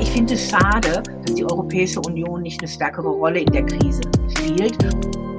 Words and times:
Ich 0.00 0.10
finde 0.10 0.34
es 0.34 0.50
schade, 0.50 1.02
dass 1.24 1.34
die 1.34 1.44
Europäische 1.44 2.00
Union 2.00 2.42
nicht 2.42 2.60
eine 2.60 2.68
stärkere 2.68 3.08
Rolle 3.08 3.40
in 3.40 3.52
der 3.52 3.64
Krise 3.64 4.02
spielt. 4.28 4.76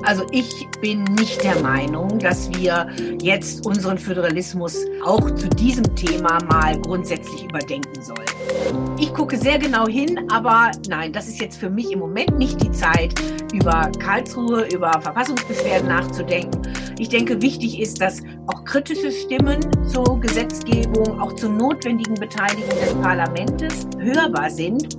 Also 0.03 0.25
ich 0.31 0.67
bin 0.81 1.03
nicht 1.03 1.43
der 1.43 1.59
Meinung, 1.61 2.17
dass 2.19 2.49
wir 2.53 2.87
jetzt 3.21 3.65
unseren 3.65 3.97
Föderalismus 3.97 4.77
auch 5.03 5.29
zu 5.31 5.49
diesem 5.49 5.83
Thema 5.95 6.39
mal 6.45 6.79
grundsätzlich 6.79 7.43
überdenken 7.43 8.01
sollen. 8.01 8.97
Ich 8.99 9.13
gucke 9.13 9.37
sehr 9.37 9.59
genau 9.59 9.87
hin, 9.87 10.19
aber 10.31 10.71
nein, 10.87 11.11
das 11.11 11.27
ist 11.27 11.41
jetzt 11.41 11.57
für 11.57 11.69
mich 11.69 11.91
im 11.91 11.99
Moment 11.99 12.37
nicht 12.37 12.63
die 12.63 12.71
Zeit, 12.71 13.13
über 13.53 13.91
Karlsruhe, 13.99 14.67
über 14.73 14.99
Verfassungsbeschwerden 15.01 15.89
nachzudenken. 15.89 16.56
Ich 16.99 17.09
denke, 17.09 17.41
wichtig 17.41 17.79
ist, 17.79 18.01
dass 18.01 18.21
auch 18.47 18.63
kritische 18.65 19.11
Stimmen 19.11 19.59
zur 19.87 20.19
Gesetzgebung, 20.19 21.19
auch 21.19 21.33
zur 21.33 21.49
notwendigen 21.49 22.15
Beteiligung 22.15 22.69
des 22.69 22.93
Parlaments 22.95 23.87
hörbar 23.99 24.49
sind 24.49 24.97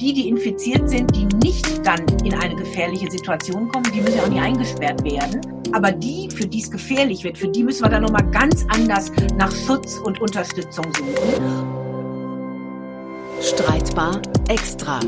die, 0.00 0.12
die 0.12 0.28
infiziert 0.28 0.88
sind, 0.88 1.14
die 1.14 1.24
nicht 1.44 1.86
dann 1.86 2.00
in 2.24 2.34
eine 2.34 2.54
gefährliche 2.54 3.10
Situation 3.10 3.68
kommen, 3.68 3.86
die 3.92 4.00
müssen 4.00 4.16
ja 4.16 4.22
auch 4.22 4.28
nicht 4.28 4.40
eingesperrt 4.42 5.02
werden. 5.04 5.40
Aber 5.72 5.92
die, 5.92 6.28
für 6.30 6.46
die 6.46 6.60
es 6.60 6.70
gefährlich 6.70 7.24
wird, 7.24 7.36
für 7.36 7.48
die 7.48 7.62
müssen 7.62 7.84
wir 7.84 7.90
dann 7.90 8.02
nochmal 8.02 8.24
ganz 8.30 8.64
anders 8.74 9.10
nach 9.36 9.52
Schutz 9.66 9.98
und 9.98 10.20
Unterstützung 10.20 10.84
suchen. 10.94 11.14
Streitbar 13.40 14.20
extra. 14.48 15.00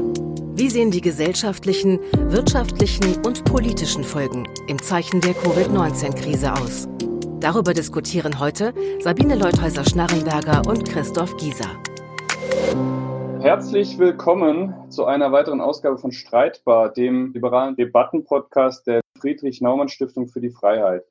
Wie 0.53 0.69
sehen 0.69 0.91
die 0.91 1.01
gesellschaftlichen, 1.01 1.99
wirtschaftlichen 2.31 3.25
und 3.25 3.45
politischen 3.47 4.05
Folgen 4.05 4.47
im 4.69 4.81
Zeichen 4.81 5.23
der 5.23 5.33
Covid-19-Krise 5.33 6.53
aus? 6.53 6.87
Darüber 7.41 7.73
diskutieren 7.73 8.39
heute 8.39 8.75
Sabine 9.01 9.37
Leuthäuser-Schnarrenberger 9.37 10.69
und 10.69 10.87
Christoph 10.87 11.35
Gieser. 11.39 11.71
Herzlich 13.41 13.99
willkommen 13.99 14.75
zu 14.91 15.07
einer 15.07 15.33
weiteren 15.33 15.63
Ausgabe 15.63 15.97
von 15.97 16.13
Streitbar, 16.13 16.93
dem 16.93 17.33
liberalen 17.33 17.77
Debattenpodcast 17.77 18.87
der 18.87 19.01
Friedrich-Naumann-Stiftung 19.19 20.29
für 20.29 20.43
die 20.43 20.51
Freiheit. 20.51 21.05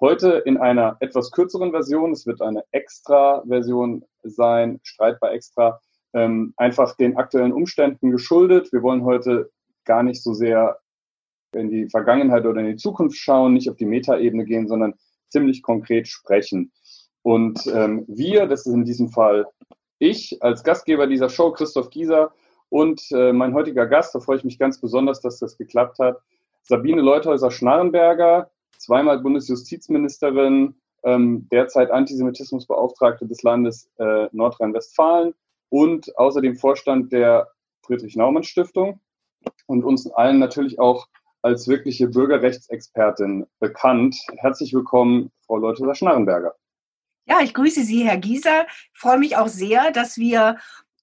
Heute 0.00 0.42
in 0.44 0.58
einer 0.58 0.98
etwas 1.00 1.30
kürzeren 1.30 1.70
Version, 1.70 2.12
es 2.12 2.26
wird 2.26 2.42
eine 2.42 2.62
Extra-Version 2.72 4.04
sein, 4.22 4.80
Streitbar 4.82 5.32
Extra, 5.32 5.80
ähm, 6.12 6.54
einfach 6.56 6.96
den 6.96 7.16
aktuellen 7.16 7.52
Umständen 7.52 8.10
geschuldet. 8.10 8.72
Wir 8.72 8.82
wollen 8.82 9.04
heute 9.04 9.50
gar 9.84 10.02
nicht 10.02 10.22
so 10.22 10.32
sehr 10.32 10.78
in 11.52 11.70
die 11.70 11.88
Vergangenheit 11.88 12.46
oder 12.46 12.60
in 12.60 12.68
die 12.68 12.76
Zukunft 12.76 13.16
schauen, 13.16 13.54
nicht 13.54 13.68
auf 13.68 13.76
die 13.76 13.86
Metaebene 13.86 14.44
gehen, 14.44 14.68
sondern 14.68 14.94
ziemlich 15.28 15.62
konkret 15.62 16.08
sprechen. 16.08 16.72
Und 17.22 17.66
ähm, 17.66 18.04
wir, 18.08 18.46
das 18.46 18.66
ist 18.66 18.72
in 18.72 18.84
diesem 18.84 19.08
Fall 19.08 19.46
ich 19.98 20.42
als 20.42 20.64
Gastgeber 20.64 21.06
dieser 21.06 21.28
Show, 21.28 21.52
Christoph 21.52 21.90
Gieser, 21.90 22.32
und 22.70 23.02
äh, 23.10 23.32
mein 23.32 23.52
heutiger 23.52 23.86
Gast, 23.86 24.14
da 24.14 24.20
freue 24.20 24.38
ich 24.38 24.44
mich 24.44 24.58
ganz 24.58 24.80
besonders, 24.80 25.20
dass 25.20 25.38
das 25.38 25.58
geklappt 25.58 25.98
hat, 25.98 26.18
Sabine 26.62 27.02
Leuthäuser-Schnarrenberger, 27.02 28.50
zweimal 28.78 29.18
Bundesjustizministerin, 29.18 30.76
ähm, 31.02 31.48
derzeit 31.50 31.90
Antisemitismusbeauftragte 31.90 33.26
des 33.26 33.42
Landes 33.42 33.90
äh, 33.98 34.28
Nordrhein-Westfalen 34.32 35.34
und 35.70 36.16
außerdem 36.18 36.56
Vorstand 36.56 37.12
der 37.12 37.48
Friedrich-Naumann-Stiftung 37.86 39.00
und 39.66 39.84
uns 39.84 40.10
allen 40.12 40.38
natürlich 40.38 40.78
auch 40.78 41.08
als 41.42 41.68
wirkliche 41.68 42.08
Bürgerrechtsexpertin 42.08 43.46
bekannt. 43.58 44.16
Herzlich 44.36 44.74
willkommen, 44.74 45.30
Frau 45.46 45.56
Leuthäuser-Schnarrenberger. 45.56 46.54
Ja, 47.26 47.40
ich 47.40 47.54
grüße 47.54 47.82
Sie, 47.82 48.04
Herr 48.04 48.18
Gieser. 48.18 48.66
Ich 48.68 49.00
freue 49.00 49.18
mich 49.18 49.36
auch 49.36 49.48
sehr, 49.48 49.90
dass 49.92 50.18
wir 50.18 50.58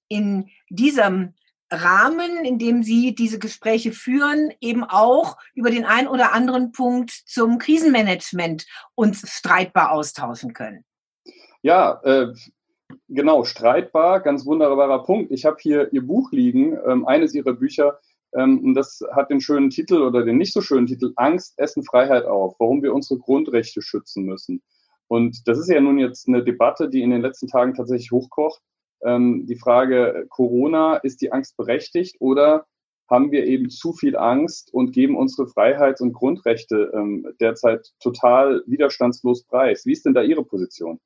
in 0.08 0.50
diesem 0.68 1.34
Rahmen, 1.70 2.44
in 2.44 2.58
dem 2.58 2.82
Sie 2.82 3.14
diese 3.14 3.38
Gespräche 3.38 3.92
führen, 3.92 4.52
eben 4.60 4.84
auch 4.84 5.36
über 5.54 5.70
den 5.70 5.84
einen 5.84 6.08
oder 6.08 6.32
anderen 6.32 6.72
Punkt 6.72 7.10
zum 7.10 7.58
Krisenmanagement 7.58 8.66
uns 8.94 9.28
streitbar 9.30 9.90
austauschen 9.90 10.54
können. 10.54 10.84
Ja, 11.62 12.00
äh, 12.04 12.32
genau, 13.08 13.44
streitbar, 13.44 14.20
ganz 14.20 14.46
wunderbarer 14.46 15.04
Punkt. 15.04 15.30
Ich 15.32 15.44
habe 15.44 15.56
hier 15.60 15.92
Ihr 15.92 16.06
Buch 16.06 16.32
liegen, 16.32 16.78
ähm, 16.86 17.06
eines 17.06 17.34
Ihrer 17.34 17.52
Bücher, 17.52 17.98
ähm, 18.34 18.62
und 18.64 18.74
das 18.74 19.00
hat 19.12 19.30
den 19.30 19.40
schönen 19.40 19.70
Titel 19.70 20.02
oder 20.02 20.24
den 20.24 20.36
nicht 20.36 20.52
so 20.52 20.60
schönen 20.60 20.86
Titel 20.86 21.12
Angst, 21.16 21.54
Essen, 21.58 21.82
Freiheit 21.82 22.24
auf, 22.24 22.56
warum 22.58 22.82
wir 22.82 22.94
unsere 22.94 23.18
Grundrechte 23.18 23.82
schützen 23.82 24.24
müssen. 24.24 24.62
Und 25.08 25.48
das 25.48 25.58
ist 25.58 25.70
ja 25.70 25.80
nun 25.80 25.98
jetzt 25.98 26.28
eine 26.28 26.44
Debatte, 26.44 26.90
die 26.90 27.02
in 27.02 27.10
den 27.10 27.22
letzten 27.22 27.48
Tagen 27.48 27.74
tatsächlich 27.74 28.10
hochkocht. 28.10 28.60
Ähm, 29.02 29.46
die 29.46 29.56
Frage 29.56 30.26
Corona, 30.28 30.96
ist 30.96 31.22
die 31.22 31.32
Angst 31.32 31.56
berechtigt 31.56 32.16
oder 32.20 32.66
haben 33.08 33.30
wir 33.32 33.46
eben 33.46 33.70
zu 33.70 33.94
viel 33.94 34.16
Angst 34.16 34.72
und 34.74 34.92
geben 34.92 35.16
unsere 35.16 35.48
Freiheits- 35.48 36.02
und 36.02 36.12
Grundrechte 36.12 36.92
ähm, 36.94 37.26
derzeit 37.40 37.90
total 38.00 38.62
widerstandslos 38.66 39.44
preis? 39.44 39.86
Wie 39.86 39.92
ist 39.92 40.04
denn 40.04 40.12
da 40.12 40.22
Ihre 40.22 40.44
Position? 40.44 41.00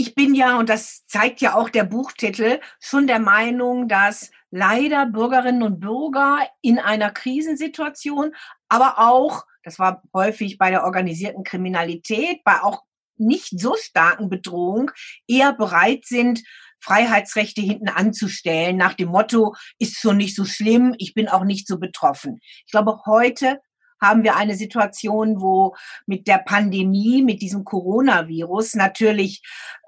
Ich 0.00 0.14
bin 0.14 0.34
ja, 0.34 0.58
und 0.58 0.68
das 0.68 1.04
zeigt 1.06 1.40
ja 1.40 1.54
auch 1.54 1.68
der 1.68 1.82
Buchtitel, 1.82 2.60
schon 2.80 3.08
der 3.08 3.18
Meinung, 3.18 3.88
dass 3.88 4.30
leider 4.50 5.06
Bürgerinnen 5.06 5.64
und 5.64 5.80
Bürger 5.80 6.38
in 6.62 6.78
einer 6.78 7.10
Krisensituation, 7.10 8.32
aber 8.68 8.98
auch 8.98 9.44
das 9.68 9.78
war 9.78 10.02
häufig 10.14 10.56
bei 10.56 10.70
der 10.70 10.84
organisierten 10.84 11.44
Kriminalität, 11.44 12.42
bei 12.44 12.62
auch 12.62 12.84
nicht 13.16 13.60
so 13.60 13.74
starken 13.76 14.30
Bedrohung, 14.30 14.90
eher 15.26 15.52
bereit 15.52 16.06
sind, 16.06 16.42
Freiheitsrechte 16.80 17.60
hinten 17.60 17.88
anzustellen, 17.88 18.76
nach 18.76 18.94
dem 18.94 19.08
Motto, 19.08 19.54
ist 19.78 19.98
schon 19.98 20.16
nicht 20.16 20.36
so 20.36 20.44
schlimm, 20.44 20.94
ich 20.98 21.12
bin 21.12 21.28
auch 21.28 21.44
nicht 21.44 21.66
so 21.66 21.78
betroffen. 21.78 22.38
Ich 22.64 22.70
glaube, 22.70 23.00
heute 23.04 23.60
haben 24.00 24.22
wir 24.22 24.36
eine 24.36 24.54
Situation, 24.54 25.40
wo 25.40 25.74
mit 26.06 26.26
der 26.26 26.38
Pandemie, 26.38 27.22
mit 27.22 27.42
diesem 27.42 27.64
Coronavirus 27.64 28.74
natürlich 28.74 29.42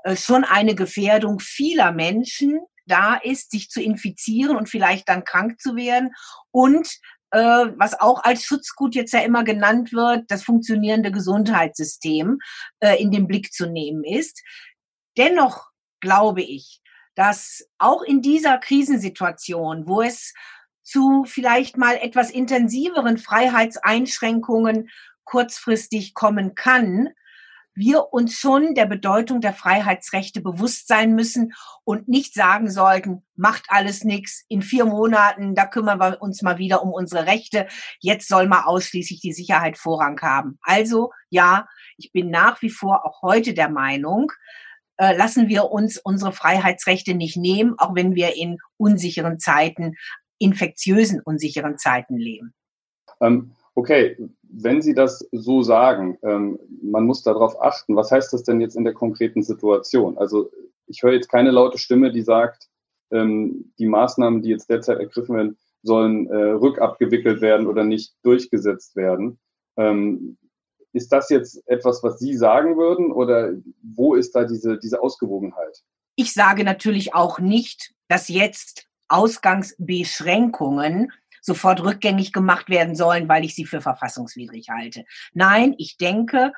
äh, 0.04 0.16
schon 0.16 0.44
eine 0.44 0.74
Gefährdung 0.74 1.40
vieler 1.40 1.92
Menschen 1.92 2.60
da 2.86 3.14
ist, 3.14 3.52
sich 3.52 3.70
zu 3.70 3.80
infizieren 3.80 4.56
und 4.56 4.68
vielleicht 4.68 5.08
dann 5.08 5.24
krank 5.24 5.60
zu 5.60 5.76
werden 5.76 6.10
und 6.50 6.88
äh, 7.30 7.38
was 7.38 7.98
auch 8.00 8.24
als 8.24 8.44
Schutzgut 8.44 8.94
jetzt 8.94 9.12
ja 9.12 9.20
immer 9.20 9.44
genannt 9.44 9.92
wird, 9.92 10.24
das 10.28 10.42
funktionierende 10.42 11.12
Gesundheitssystem 11.12 12.38
äh, 12.80 13.00
in 13.00 13.12
den 13.12 13.28
Blick 13.28 13.52
zu 13.52 13.66
nehmen 13.66 14.02
ist. 14.02 14.42
Dennoch 15.16 15.68
glaube 16.00 16.42
ich, 16.42 16.80
dass 17.14 17.68
auch 17.78 18.02
in 18.02 18.22
dieser 18.22 18.58
Krisensituation, 18.58 19.86
wo 19.86 20.02
es 20.02 20.32
zu 20.82 21.24
vielleicht 21.26 21.76
mal 21.76 21.96
etwas 21.96 22.30
intensiveren 22.30 23.18
Freiheitseinschränkungen 23.18 24.88
kurzfristig 25.24 26.14
kommen 26.14 26.54
kann, 26.54 27.10
wir 27.74 28.12
uns 28.12 28.34
schon 28.34 28.74
der 28.74 28.86
Bedeutung 28.86 29.40
der 29.40 29.52
Freiheitsrechte 29.52 30.40
bewusst 30.40 30.88
sein 30.88 31.14
müssen 31.14 31.52
und 31.84 32.08
nicht 32.08 32.34
sagen 32.34 32.70
sollten, 32.70 33.22
macht 33.36 33.64
alles 33.68 34.04
nichts, 34.04 34.44
in 34.48 34.62
vier 34.62 34.84
Monaten, 34.84 35.54
da 35.54 35.66
kümmern 35.66 35.98
wir 35.98 36.20
uns 36.20 36.42
mal 36.42 36.58
wieder 36.58 36.82
um 36.82 36.92
unsere 36.92 37.26
Rechte, 37.26 37.68
jetzt 38.00 38.28
soll 38.28 38.46
mal 38.46 38.64
ausschließlich 38.64 39.20
die 39.20 39.32
Sicherheit 39.32 39.78
Vorrang 39.78 40.20
haben. 40.20 40.58
Also 40.62 41.12
ja, 41.30 41.66
ich 41.96 42.12
bin 42.12 42.30
nach 42.30 42.60
wie 42.62 42.70
vor 42.70 43.06
auch 43.06 43.22
heute 43.22 43.54
der 43.54 43.70
Meinung, 43.70 44.32
äh, 44.96 45.16
lassen 45.16 45.48
wir 45.48 45.70
uns 45.70 45.96
unsere 45.96 46.32
Freiheitsrechte 46.32 47.14
nicht 47.14 47.36
nehmen, 47.36 47.74
auch 47.78 47.94
wenn 47.94 48.14
wir 48.14 48.36
in 48.36 48.58
unsicheren 48.76 49.38
Zeiten, 49.38 49.94
infektiösen 50.40 51.20
unsicheren 51.24 51.78
Zeiten 51.78 52.16
leben. 52.16 52.52
Ähm, 53.20 53.52
okay, 53.74 54.16
wenn 54.42 54.82
Sie 54.82 54.94
das 54.94 55.28
so 55.30 55.62
sagen, 55.62 56.18
ähm, 56.22 56.58
man 56.82 57.04
muss 57.04 57.22
darauf 57.22 57.60
achten, 57.62 57.94
was 57.94 58.10
heißt 58.10 58.32
das 58.32 58.42
denn 58.42 58.60
jetzt 58.60 58.76
in 58.76 58.84
der 58.84 58.94
konkreten 58.94 59.42
Situation? 59.42 60.18
Also 60.18 60.50
ich 60.86 61.02
höre 61.02 61.12
jetzt 61.12 61.28
keine 61.28 61.50
laute 61.50 61.78
Stimme, 61.78 62.10
die 62.10 62.22
sagt, 62.22 62.68
ähm, 63.12 63.72
die 63.78 63.86
Maßnahmen, 63.86 64.42
die 64.42 64.50
jetzt 64.50 64.70
derzeit 64.70 64.98
ergriffen 64.98 65.36
werden, 65.36 65.58
sollen 65.82 66.26
äh, 66.28 66.34
rückabgewickelt 66.34 67.40
werden 67.40 67.66
oder 67.66 67.84
nicht 67.84 68.14
durchgesetzt 68.22 68.96
werden. 68.96 69.38
Ähm, 69.76 70.36
ist 70.92 71.12
das 71.12 71.30
jetzt 71.30 71.62
etwas, 71.66 72.02
was 72.02 72.18
Sie 72.18 72.36
sagen 72.36 72.76
würden 72.76 73.12
oder 73.12 73.52
wo 73.82 74.14
ist 74.14 74.34
da 74.34 74.44
diese, 74.44 74.78
diese 74.78 75.00
Ausgewogenheit? 75.00 75.82
Ich 76.16 76.32
sage 76.32 76.64
natürlich 76.64 77.14
auch 77.14 77.38
nicht, 77.38 77.94
dass 78.08 78.28
jetzt 78.28 78.89
Ausgangsbeschränkungen 79.10 81.12
sofort 81.42 81.82
rückgängig 81.82 82.32
gemacht 82.32 82.68
werden 82.68 82.94
sollen, 82.94 83.28
weil 83.28 83.44
ich 83.44 83.54
sie 83.54 83.64
für 83.64 83.80
verfassungswidrig 83.80 84.68
halte. 84.70 85.04
Nein, 85.32 85.74
ich 85.78 85.96
denke, 85.96 86.52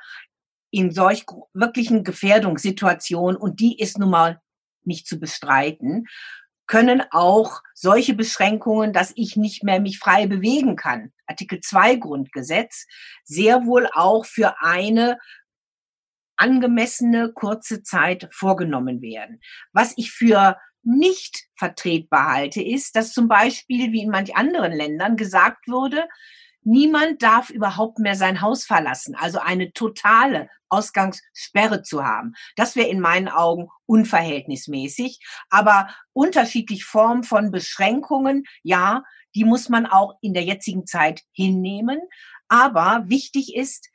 in 0.71 0.91
solch 0.91 1.25
wirklichen 1.53 2.03
Gefährdungssituationen, 2.03 3.37
und 3.37 3.59
die 3.59 3.79
ist 3.79 3.97
nun 3.97 4.09
mal 4.09 4.41
nicht 4.83 5.07
zu 5.07 5.19
bestreiten, 5.19 6.07
können 6.65 7.03
auch 7.11 7.61
solche 7.73 8.13
Beschränkungen, 8.13 8.93
dass 8.93 9.13
ich 9.15 9.35
nicht 9.35 9.63
mehr 9.63 9.79
mich 9.79 9.99
frei 9.99 10.27
bewegen 10.27 10.75
kann, 10.75 11.11
Artikel 11.27 11.59
2 11.59 11.97
Grundgesetz, 11.97 12.87
sehr 13.23 13.65
wohl 13.65 13.87
auch 13.93 14.25
für 14.25 14.61
eine 14.61 15.17
angemessene 16.37 17.31
kurze 17.31 17.83
Zeit 17.83 18.27
vorgenommen 18.31 19.01
werden. 19.01 19.41
Was 19.71 19.93
ich 19.97 20.11
für 20.11 20.57
nicht 20.83 21.47
vertretbar 21.55 22.33
halte, 22.33 22.61
ist, 22.61 22.95
dass 22.95 23.13
zum 23.13 23.27
Beispiel, 23.27 23.91
wie 23.91 24.01
in 24.01 24.09
manch 24.09 24.35
anderen 24.35 24.73
Ländern 24.73 25.17
gesagt 25.17 25.67
wurde, 25.67 26.07
niemand 26.61 27.21
darf 27.21 27.49
überhaupt 27.49 27.99
mehr 27.99 28.15
sein 28.15 28.41
Haus 28.41 28.65
verlassen, 28.65 29.15
also 29.15 29.39
eine 29.39 29.73
totale 29.73 30.49
Ausgangssperre 30.69 31.83
zu 31.83 32.03
haben. 32.03 32.33
Das 32.55 32.75
wäre 32.75 32.89
in 32.89 32.99
meinen 32.99 33.27
Augen 33.27 33.67
unverhältnismäßig. 33.85 35.19
Aber 35.49 35.89
unterschiedlich 36.13 36.83
Formen 36.85 37.23
von 37.23 37.51
Beschränkungen, 37.51 38.45
ja, 38.63 39.03
die 39.35 39.45
muss 39.45 39.69
man 39.69 39.85
auch 39.85 40.17
in 40.21 40.33
der 40.33 40.43
jetzigen 40.43 40.85
Zeit 40.85 41.21
hinnehmen. 41.31 41.99
Aber 42.47 43.03
wichtig 43.07 43.55
ist, 43.55 43.89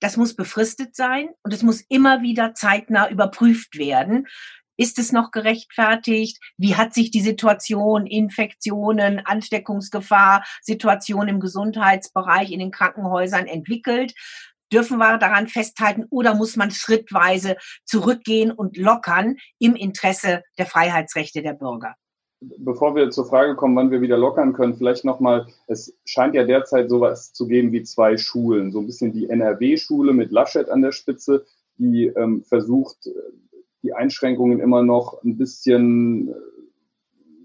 das 0.00 0.16
muss 0.16 0.36
befristet 0.36 0.94
sein 0.94 1.28
und 1.42 1.52
es 1.52 1.62
muss 1.62 1.82
immer 1.88 2.22
wieder 2.22 2.54
zeitnah 2.54 3.08
überprüft 3.08 3.78
werden. 3.78 4.26
Ist 4.76 4.98
es 4.98 5.12
noch 5.12 5.30
gerechtfertigt? 5.30 6.38
Wie 6.58 6.76
hat 6.76 6.92
sich 6.92 7.10
die 7.10 7.20
Situation, 7.20 8.06
Infektionen, 8.06 9.20
Ansteckungsgefahr, 9.24 10.44
Situation 10.62 11.28
im 11.28 11.40
Gesundheitsbereich, 11.40 12.50
in 12.52 12.58
den 12.58 12.70
Krankenhäusern 12.70 13.46
entwickelt? 13.46 14.14
Dürfen 14.72 14.98
wir 14.98 15.16
daran 15.18 15.46
festhalten 15.46 16.06
oder 16.10 16.34
muss 16.34 16.56
man 16.56 16.70
schrittweise 16.70 17.56
zurückgehen 17.84 18.50
und 18.50 18.76
lockern 18.76 19.36
im 19.58 19.76
Interesse 19.76 20.42
der 20.58 20.66
Freiheitsrechte 20.66 21.40
der 21.40 21.54
Bürger? 21.54 21.94
Bevor 22.40 22.94
wir 22.94 23.10
zur 23.10 23.26
Frage 23.26 23.56
kommen, 23.56 23.76
wann 23.76 23.90
wir 23.90 24.02
wieder 24.02 24.18
lockern 24.18 24.52
können, 24.52 24.76
vielleicht 24.76 25.04
nochmal, 25.04 25.46
es 25.68 25.96
scheint 26.04 26.34
ja 26.34 26.44
derzeit 26.44 26.90
sowas 26.90 27.32
zu 27.32 27.46
geben 27.46 27.72
wie 27.72 27.82
zwei 27.82 28.18
Schulen. 28.18 28.72
So 28.72 28.80
ein 28.80 28.86
bisschen 28.86 29.12
die 29.12 29.30
NRW-Schule 29.30 30.12
mit 30.12 30.32
Laschet 30.32 30.68
an 30.68 30.82
der 30.82 30.92
Spitze, 30.92 31.46
die 31.78 32.06
ähm, 32.06 32.42
versucht, 32.42 33.08
die 33.82 33.92
Einschränkungen 33.92 34.60
immer 34.60 34.82
noch 34.82 35.22
ein 35.22 35.36
bisschen 35.36 36.30
äh, 36.30 36.34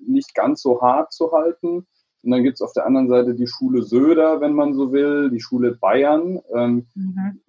nicht 0.07 0.33
ganz 0.33 0.61
so 0.61 0.81
hart 0.81 1.13
zu 1.13 1.31
halten. 1.31 1.85
Und 2.23 2.31
dann 2.31 2.43
gibt 2.43 2.55
es 2.55 2.61
auf 2.61 2.73
der 2.73 2.85
anderen 2.85 3.09
Seite 3.09 3.33
die 3.33 3.47
Schule 3.47 3.81
Söder, 3.81 4.41
wenn 4.41 4.53
man 4.53 4.73
so 4.73 4.91
will, 4.91 5.29
die 5.29 5.39
Schule 5.39 5.75
Bayern, 5.75 6.39
ähm, 6.53 6.87
mhm. 6.93 7.41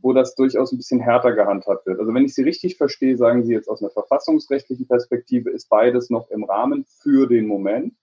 wo 0.00 0.12
das 0.12 0.34
durchaus 0.34 0.72
ein 0.72 0.76
bisschen 0.76 1.00
härter 1.00 1.32
gehandhabt 1.32 1.86
wird. 1.86 1.98
Also 2.00 2.12
wenn 2.12 2.24
ich 2.24 2.34
Sie 2.34 2.42
richtig 2.42 2.76
verstehe, 2.76 3.16
sagen 3.16 3.44
Sie 3.44 3.52
jetzt 3.52 3.68
aus 3.68 3.82
einer 3.82 3.90
verfassungsrechtlichen 3.90 4.86
Perspektive, 4.86 5.50
ist 5.50 5.68
beides 5.68 6.10
noch 6.10 6.30
im 6.30 6.44
Rahmen 6.44 6.84
für 6.84 7.26
den 7.26 7.46
Moment. 7.46 7.94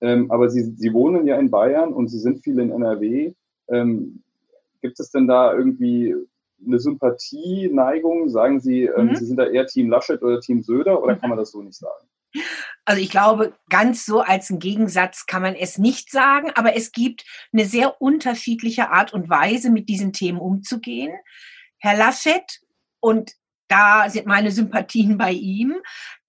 Ähm, 0.00 0.30
aber 0.30 0.48
Sie, 0.48 0.62
Sie 0.76 0.92
wohnen 0.92 1.26
ja 1.26 1.36
in 1.38 1.50
Bayern 1.50 1.92
und 1.92 2.08
Sie 2.08 2.18
sind 2.18 2.42
viel 2.42 2.58
in 2.58 2.70
NRW. 2.70 3.34
Ähm, 3.68 4.22
gibt 4.80 4.98
es 4.98 5.10
denn 5.10 5.28
da 5.28 5.54
irgendwie 5.54 6.14
eine 6.66 6.78
Sympathie, 6.78 7.68
Neigung? 7.72 8.28
Sagen 8.28 8.60
Sie, 8.60 8.84
ähm, 8.84 9.08
mhm. 9.08 9.16
Sie 9.16 9.26
sind 9.26 9.36
da 9.36 9.46
eher 9.46 9.66
Team 9.66 9.90
Laschet 9.90 10.22
oder 10.22 10.40
Team 10.40 10.62
Söder 10.62 11.02
oder 11.02 11.16
kann 11.16 11.30
man 11.30 11.38
das 11.38 11.50
so 11.50 11.62
nicht 11.62 11.78
sagen? 11.78 12.06
Also 12.84 13.00
ich 13.00 13.10
glaube, 13.10 13.52
ganz 13.68 14.06
so 14.06 14.20
als 14.20 14.50
ein 14.50 14.58
Gegensatz 14.58 15.26
kann 15.26 15.42
man 15.42 15.54
es 15.54 15.78
nicht 15.78 16.10
sagen, 16.10 16.50
aber 16.54 16.74
es 16.76 16.92
gibt 16.92 17.24
eine 17.52 17.64
sehr 17.64 18.00
unterschiedliche 18.00 18.90
Art 18.90 19.12
und 19.12 19.28
Weise, 19.28 19.70
mit 19.70 19.88
diesen 19.88 20.12
Themen 20.12 20.38
umzugehen. 20.38 21.12
Herr 21.78 21.96
Laschet 21.96 22.60
und 23.00 23.32
da 23.68 24.10
sind 24.10 24.26
meine 24.26 24.50
Sympathien 24.50 25.16
bei 25.16 25.32
ihm, 25.32 25.76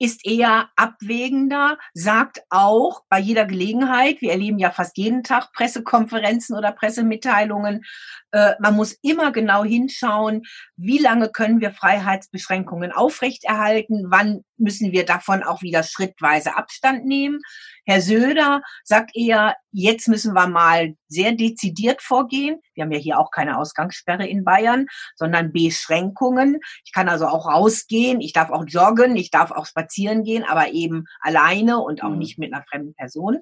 ist 0.03 0.25
eher 0.25 0.67
abwägender, 0.75 1.77
sagt 1.93 2.41
auch 2.49 3.03
bei 3.07 3.19
jeder 3.19 3.45
Gelegenheit, 3.45 4.19
wir 4.19 4.31
erleben 4.31 4.59
ja 4.59 4.69
fast 4.69 4.97
jeden 4.97 5.23
Tag 5.23 5.53
Pressekonferenzen 5.53 6.57
oder 6.57 6.73
Pressemitteilungen, 6.73 7.85
äh, 8.33 8.55
man 8.59 8.75
muss 8.75 8.97
immer 9.01 9.31
genau 9.31 9.63
hinschauen, 9.63 10.41
wie 10.75 10.97
lange 10.97 11.29
können 11.29 11.61
wir 11.61 11.71
Freiheitsbeschränkungen 11.71 12.91
aufrechterhalten, 12.91 14.07
wann 14.09 14.43
müssen 14.57 14.91
wir 14.91 15.05
davon 15.05 15.43
auch 15.43 15.61
wieder 15.61 15.83
schrittweise 15.83 16.57
Abstand 16.57 17.05
nehmen. 17.05 17.39
Herr 17.85 18.01
Söder 18.01 18.61
sagt 18.83 19.15
eher, 19.15 19.55
jetzt 19.71 20.07
müssen 20.07 20.33
wir 20.33 20.47
mal 20.47 20.95
sehr 21.07 21.33
dezidiert 21.33 22.01
vorgehen. 22.01 22.59
Wir 22.73 22.85
haben 22.85 22.91
ja 22.91 22.97
hier 22.97 23.19
auch 23.19 23.29
keine 23.29 23.57
Ausgangssperre 23.57 24.25
in 24.25 24.43
Bayern, 24.43 24.87
sondern 25.15 25.51
Beschränkungen. 25.51 26.59
Ich 26.85 26.91
kann 26.91 27.09
also 27.09 27.27
auch 27.27 27.45
rausgehen, 27.45 28.19
ich 28.19 28.33
darf 28.33 28.49
auch 28.49 28.65
joggen, 28.67 29.15
ich 29.15 29.31
darf 29.31 29.51
auch 29.51 29.65
spazieren 29.65 29.92
gehen, 30.23 30.43
aber 30.43 30.71
eben 30.71 31.05
alleine 31.19 31.79
und 31.79 32.03
auch 32.03 32.09
mhm. 32.09 32.19
nicht 32.19 32.37
mit 32.37 32.53
einer 32.53 32.63
fremden 32.69 32.93
Person. 32.95 33.39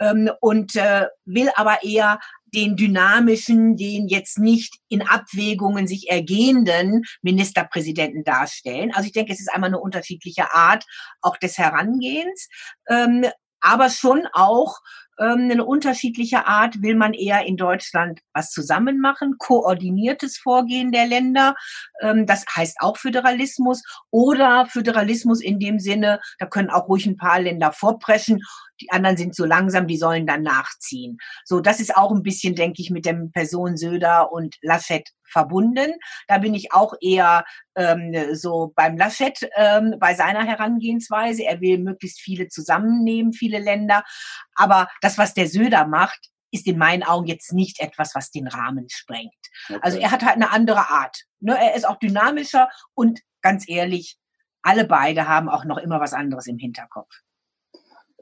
Ähm, 0.00 0.30
und 0.40 0.74
äh, 0.74 1.06
will 1.24 1.50
aber 1.54 1.84
eher 1.84 2.18
den 2.54 2.76
dynamischen, 2.76 3.76
den 3.76 4.08
jetzt 4.08 4.38
nicht 4.38 4.78
in 4.88 5.02
Abwägungen 5.02 5.86
sich 5.86 6.10
ergehenden 6.10 7.02
Ministerpräsidenten 7.22 8.24
darstellen. 8.24 8.92
Also 8.94 9.06
ich 9.06 9.12
denke, 9.12 9.32
es 9.32 9.40
ist 9.40 9.52
einmal 9.52 9.70
eine 9.70 9.80
unterschiedliche 9.80 10.52
Art 10.52 10.84
auch 11.20 11.36
des 11.36 11.58
Herangehens. 11.58 12.48
Ähm, 12.88 13.26
aber 13.60 13.88
schon 13.88 14.28
auch 14.32 14.78
ähm, 15.18 15.48
eine 15.50 15.64
unterschiedliche 15.64 16.46
Art 16.46 16.82
will 16.82 16.96
man 16.96 17.14
eher 17.14 17.46
in 17.46 17.56
Deutschland 17.56 18.20
was 18.32 18.50
zusammen 18.50 19.00
machen, 19.00 19.36
koordiniertes 19.38 20.38
Vorgehen 20.38 20.92
der 20.92 21.06
Länder, 21.06 21.54
ähm, 22.00 22.26
das 22.26 22.44
heißt 22.54 22.78
auch 22.80 22.96
Föderalismus 22.96 23.82
oder 24.10 24.66
Föderalismus 24.66 25.40
in 25.40 25.58
dem 25.58 25.78
Sinne, 25.78 26.20
da 26.38 26.46
können 26.46 26.70
auch 26.70 26.88
ruhig 26.88 27.06
ein 27.06 27.16
paar 27.16 27.40
Länder 27.40 27.72
vorpreschen 27.72 28.40
die 28.80 28.90
anderen 28.90 29.16
sind 29.16 29.34
so 29.34 29.44
langsam, 29.44 29.86
die 29.86 29.96
sollen 29.96 30.26
dann 30.26 30.42
nachziehen. 30.42 31.18
So, 31.44 31.60
das 31.60 31.80
ist 31.80 31.96
auch 31.96 32.10
ein 32.10 32.22
bisschen, 32.22 32.54
denke 32.54 32.82
ich, 32.82 32.90
mit 32.90 33.06
dem 33.06 33.30
Person 33.30 33.76
Söder 33.76 34.32
und 34.32 34.56
Laschet 34.62 35.08
verbunden. 35.24 35.92
Da 36.28 36.38
bin 36.38 36.54
ich 36.54 36.72
auch 36.72 36.94
eher 37.00 37.44
ähm, 37.76 38.14
so 38.34 38.72
beim 38.76 38.96
Laschet 38.96 39.48
ähm, 39.56 39.96
bei 39.98 40.14
seiner 40.14 40.44
Herangehensweise. 40.44 41.44
Er 41.44 41.60
will 41.60 41.78
möglichst 41.78 42.20
viele 42.20 42.48
zusammennehmen, 42.48 43.32
viele 43.32 43.58
Länder. 43.58 44.04
Aber 44.54 44.88
das, 45.00 45.18
was 45.18 45.34
der 45.34 45.48
Söder 45.48 45.86
macht, 45.86 46.30
ist 46.50 46.66
in 46.66 46.78
meinen 46.78 47.02
Augen 47.02 47.26
jetzt 47.26 47.52
nicht 47.52 47.80
etwas, 47.80 48.14
was 48.14 48.30
den 48.30 48.46
Rahmen 48.46 48.88
sprengt. 48.88 49.32
Okay. 49.68 49.80
Also 49.82 49.98
er 49.98 50.10
hat 50.12 50.24
halt 50.24 50.36
eine 50.36 50.52
andere 50.52 50.88
Art. 50.90 51.24
Ne? 51.40 51.56
Er 51.58 51.74
ist 51.74 51.86
auch 51.86 51.98
dynamischer 51.98 52.68
und 52.94 53.20
ganz 53.42 53.68
ehrlich, 53.68 54.16
alle 54.62 54.86
beide 54.86 55.28
haben 55.28 55.48
auch 55.48 55.64
noch 55.64 55.78
immer 55.78 56.00
was 56.00 56.12
anderes 56.12 56.46
im 56.46 56.58
Hinterkopf. 56.58 57.10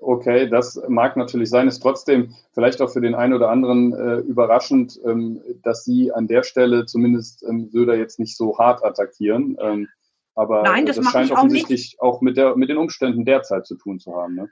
Okay, 0.03 0.49
das 0.49 0.83
mag 0.89 1.17
natürlich 1.17 1.49
sein, 1.49 1.69
ist 1.69 1.79
trotzdem 1.79 2.35
vielleicht 2.55 2.83
auch 2.83 2.91
für 2.91 3.01
den 3.01 3.15
einen 3.15 3.35
oder 3.35 3.51
anderen 3.51 3.93
äh, 3.93 4.17
überraschend, 4.17 4.99
ähm, 5.07 5.41
dass 5.63 5.85
Sie 5.85 6.11
an 6.13 6.27
der 6.27 6.43
Stelle 6.43 6.87
zumindest 6.87 7.45
ähm, 7.45 7.69
Söder 7.71 7.95
jetzt 7.95 8.19
nicht 8.19 8.37
so 8.37 8.59
hart 8.59 8.85
attackieren. 8.85 9.57
Ähm, 9.61 9.89
aber 10.35 10.63
Nein, 10.63 10.87
das, 10.87 10.97
das 10.97 11.07
scheint 11.07 11.31
offensichtlich 11.31 11.99
auch, 12.01 12.17
auch, 12.17 12.21
mit, 12.21 12.37
der, 12.37 12.57
mit 12.57 12.69
den 12.69 12.79
Umständen 12.79 13.25
derzeit 13.25 13.65
zu 13.65 13.77
tun 13.77 14.01
zu 14.01 14.17
haben. 14.17 14.35
Ne? 14.35 14.51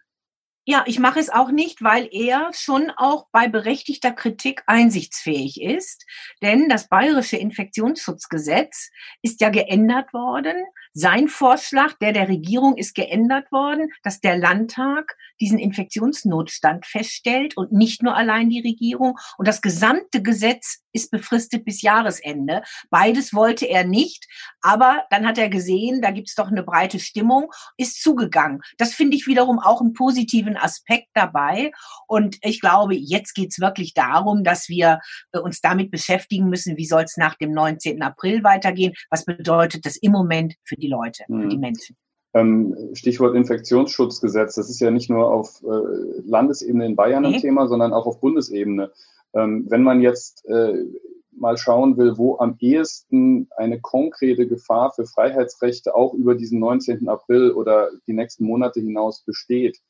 Ja, 0.71 0.85
ich 0.87 1.01
mache 1.01 1.19
es 1.19 1.31
auch 1.31 1.51
nicht, 1.51 1.83
weil 1.83 2.09
er 2.13 2.53
schon 2.55 2.93
auch 2.97 3.27
bei 3.33 3.49
berechtigter 3.49 4.13
Kritik 4.13 4.63
einsichtsfähig 4.67 5.61
ist. 5.61 6.07
Denn 6.43 6.69
das 6.69 6.87
bayerische 6.87 7.37
Infektionsschutzgesetz 7.37 8.91
ist 9.21 9.41
ja 9.41 9.49
geändert 9.49 10.15
worden. 10.15 10.55
Sein 10.93 11.29
Vorschlag, 11.29 11.95
der 12.01 12.13
der 12.13 12.29
Regierung, 12.29 12.77
ist 12.77 12.95
geändert 12.95 13.51
worden, 13.53 13.91
dass 14.03 14.21
der 14.21 14.37
Landtag 14.37 15.17
diesen 15.41 15.59
Infektionsnotstand 15.59 16.85
feststellt 16.85 17.57
und 17.57 17.73
nicht 17.73 18.03
nur 18.03 18.17
allein 18.17 18.51
die 18.51 18.61
Regierung. 18.61 19.17
Und 19.39 19.49
das 19.49 19.63
gesamte 19.63 20.23
Gesetz 20.23 20.83
ist 20.93 21.11
befristet 21.11 21.65
bis 21.65 21.83
Jahresende. 21.83 22.63
Beides 22.91 23.33
wollte 23.33 23.67
er 23.67 23.85
nicht, 23.85 24.27
aber 24.61 25.05
dann 25.11 25.27
hat 25.27 25.39
er 25.39 25.49
gesehen, 25.49 26.03
da 26.03 26.11
gibt's 26.11 26.35
doch 26.35 26.49
eine 26.49 26.63
breite 26.63 26.99
Stimmung, 26.99 27.51
ist 27.77 28.03
zugegangen. 28.03 28.61
Das 28.77 28.93
finde 28.93 29.17
ich 29.17 29.27
wiederum 29.27 29.59
auch 29.61 29.81
einen 29.81 29.93
positiven 29.93 30.57
Aspekt 30.57 31.09
dabei. 31.15 31.71
Und 32.07 32.39
ich 32.43 32.61
glaube, 32.61 32.95
jetzt 32.97 33.35
geht's 33.35 33.61
wirklich 33.61 33.95
darum, 33.95 34.45
dass 34.45 34.69
wir 34.69 34.99
äh, 35.33 35.39
uns 35.39 35.61
damit 35.61 35.91
beschäftigen 35.91 36.49
müssen, 36.49 36.77
wie 36.77 36.87
soll 36.87 37.03
es 37.03 37.17
nach 37.17 37.37
dem 37.37 37.53
19. 37.53 38.03
April 38.03 38.43
weitergehen? 38.43 38.95
Was 39.11 39.25
bedeutet 39.25 39.87
das 39.87 39.97
im 39.97 40.13
Moment 40.13 40.55
für 40.65 40.77
die 40.81 40.89
Leute, 40.89 41.25
mhm. 41.29 41.43
für 41.43 41.49
die 41.49 41.59
Menschen? 41.59 41.97
Ähm, 42.33 42.77
Stichwort 42.95 43.35
Infektionsschutzgesetz. 43.35 44.55
Das 44.55 44.71
ist 44.71 44.81
ja 44.81 44.91
nicht 44.91 45.11
nur 45.11 45.33
auf 45.33 45.63
äh, 45.63 46.21
Landesebene 46.25 46.87
in 46.87 46.97
Bayern 46.97 47.25
ein 47.25 47.41
Thema, 47.41 47.67
sondern 47.67 47.93
auch 47.93 48.07
auf 48.07 48.21
Bundesebene. 48.21 48.93
Ähm, 49.35 49.67
wenn 49.69 49.83
man 49.83 50.01
jetzt 50.01 50.47
äh, 50.47 50.85
mal 51.33 51.57
schauen 51.57 51.97
will, 51.97 52.19
wo 52.19 52.39
am 52.39 52.57
ehesten 52.61 53.49
eine 53.57 53.81
konkrete 53.81 54.47
Gefahr 54.47 54.93
für 54.93 55.07
Freiheitsrechte 55.07 55.95
auch 55.95 56.15
über 56.15 56.35
diesen 56.35 56.61
19. 56.61 57.09
April 57.09 57.53
oder 57.53 57.91
die 58.07 58.13
nächsten 58.13 58.45
Monate 58.45 58.81
hinaus 58.81 59.23
besteht, 59.23 59.81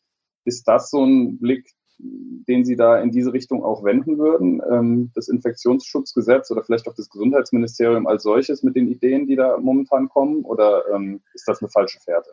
ist 0.44 0.66
das 0.68 0.90
so 0.90 1.04
ein 1.04 1.38
Blick, 1.38 1.70
den 2.02 2.64
Sie 2.64 2.76
da 2.76 3.00
in 3.00 3.10
diese 3.10 3.32
Richtung 3.32 3.64
auch 3.64 3.84
wenden 3.84 4.18
würden? 4.18 4.60
Ähm, 4.70 5.10
das 5.14 5.28
Infektionsschutzgesetz 5.28 6.50
oder 6.50 6.64
vielleicht 6.64 6.88
auch 6.88 6.94
das 6.94 7.10
Gesundheitsministerium 7.10 8.06
als 8.06 8.22
solches 8.22 8.62
mit 8.62 8.76
den 8.76 8.88
Ideen, 8.88 9.26
die 9.26 9.36
da 9.36 9.58
momentan 9.58 10.08
kommen? 10.08 10.44
Oder 10.44 10.84
ähm, 10.94 11.20
ist 11.34 11.46
das 11.46 11.60
eine 11.60 11.70
falsche 11.70 12.00
Fährte? 12.00 12.30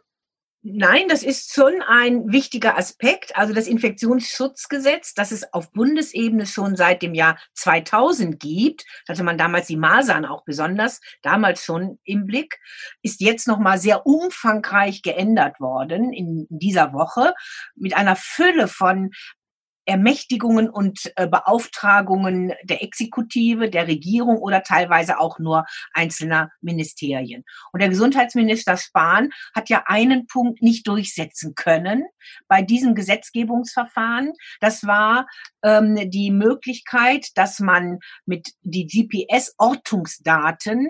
Nein, 0.63 1.07
das 1.07 1.24
ist 1.24 1.53
schon 1.53 1.81
ein 1.88 2.29
wichtiger 2.31 2.77
Aspekt. 2.77 3.38
Also 3.38 3.53
das 3.53 3.67
Infektionsschutzgesetz, 3.67 5.13
das 5.13 5.31
es 5.31 5.53
auf 5.53 5.71
Bundesebene 5.71 6.45
schon 6.45 6.75
seit 6.75 7.03
dem 7.03 7.13
Jahr 7.13 7.39
2000 7.53 8.38
gibt, 8.38 8.83
hatte 9.07 9.24
man 9.24 9.38
damals 9.38 9.67
die 9.67 9.77
Masern 9.77 10.25
auch 10.25 10.43
besonders, 10.43 11.00
damals 11.21 11.63
schon 11.63 12.00
im 12.03 12.25
Blick, 12.25 12.59
ist 13.01 13.21
jetzt 13.21 13.47
nochmal 13.47 13.77
sehr 13.77 14.05
umfangreich 14.05 15.03
geändert 15.03 15.59
worden 15.62 16.12
in 16.12 16.47
dieser 16.50 16.91
Woche 16.91 17.33
mit 17.75 17.95
einer 17.95 18.17
Fülle 18.17 18.67
von 18.67 19.12
Ermächtigungen 19.88 20.70
und 20.70 21.12
äh, 21.15 21.27
Beauftragungen 21.27 22.53
der 22.63 22.84
Exekutive, 22.84 23.70
der 23.70 23.88
Regierung 23.88 24.38
oder 24.38 24.62
teilweise 24.62 25.20
auch 25.20 25.39
nur 25.39 25.65
einzelner 25.94 26.51
Ministerien. 26.62 27.46
Und 27.72 27.82
der 27.82 27.89
Gesundheitsminister 27.89 28.75
Spahn 28.75 29.29
hat 29.56 29.70
ja 29.70 29.84
einen 29.88 30.27
Punkt 30.27 30.62
nicht 30.62 30.88
durchsetzen 30.88 31.56
können 31.56 32.03
bei 32.50 32.62
diesem 32.62 32.96
Gesetzgebungsverfahren. 32.96 34.34
Das 34.60 34.86
war 34.86 35.25
ähm, 35.63 36.10
die 36.10 36.32
Möglichkeit, 36.32 37.29
dass 37.36 37.60
man 37.60 38.00
mit 38.25 38.50
die 38.63 38.88
GPS-Ortungsdaten 38.88 40.89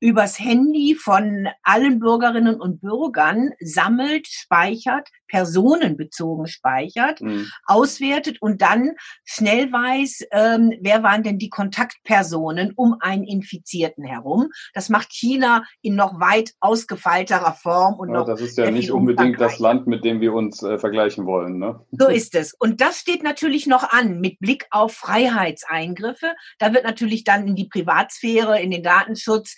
übers 0.00 0.38
Handy 0.38 0.94
von 0.94 1.48
allen 1.62 1.98
Bürgerinnen 1.98 2.60
und 2.60 2.80
Bürgern 2.80 3.52
sammelt, 3.60 4.26
speichert, 4.28 5.08
personenbezogen 5.28 6.46
speichert, 6.46 7.20
mhm. 7.20 7.48
auswertet 7.64 8.40
und 8.40 8.62
dann 8.62 8.92
schnell 9.24 9.72
weiß, 9.72 10.26
ähm, 10.32 10.72
wer 10.80 11.02
waren 11.02 11.22
denn 11.22 11.38
die 11.38 11.50
Kontaktpersonen 11.50 12.72
um 12.76 12.96
einen 13.00 13.24
Infizierten 13.24 14.04
herum. 14.04 14.48
Das 14.74 14.88
macht 14.88 15.12
China 15.12 15.64
in 15.82 15.94
noch 15.94 16.20
weit 16.20 16.52
ausgefeilterer 16.60 17.54
Form 17.54 17.94
und 17.94 18.10
ja, 18.10 18.20
noch. 18.20 18.26
Das 18.26 18.40
ist 18.40 18.58
ja 18.58 18.70
nicht 18.70 18.90
unbedingt 18.90 19.40
das 19.40 19.58
Land, 19.58 19.86
mit 19.86 20.04
dem 20.04 20.20
wir 20.20 20.32
uns 20.32 20.62
äh, 20.62 20.78
vergleichen 20.78 21.26
wollen. 21.26 21.58
Ne? 21.58 21.80
So 21.92 22.08
ist 22.08 22.34
es. 22.34 22.54
Und 22.54 22.80
das 22.80 22.98
steht 22.98 23.22
natürlich 23.22 23.66
noch 23.66 23.90
an 23.90 24.20
mit 24.20 24.38
Blick 24.38 24.66
auf 24.70 24.92
Freiheitseingriffe. 24.92 26.34
Da 26.58 26.72
wird 26.72 26.84
natürlich 26.84 27.24
dann 27.24 27.46
in 27.46 27.56
die 27.56 27.68
Privatsphäre, 27.68 28.60
in 28.60 28.70
den 28.70 28.82
Datenschutz 28.82 29.56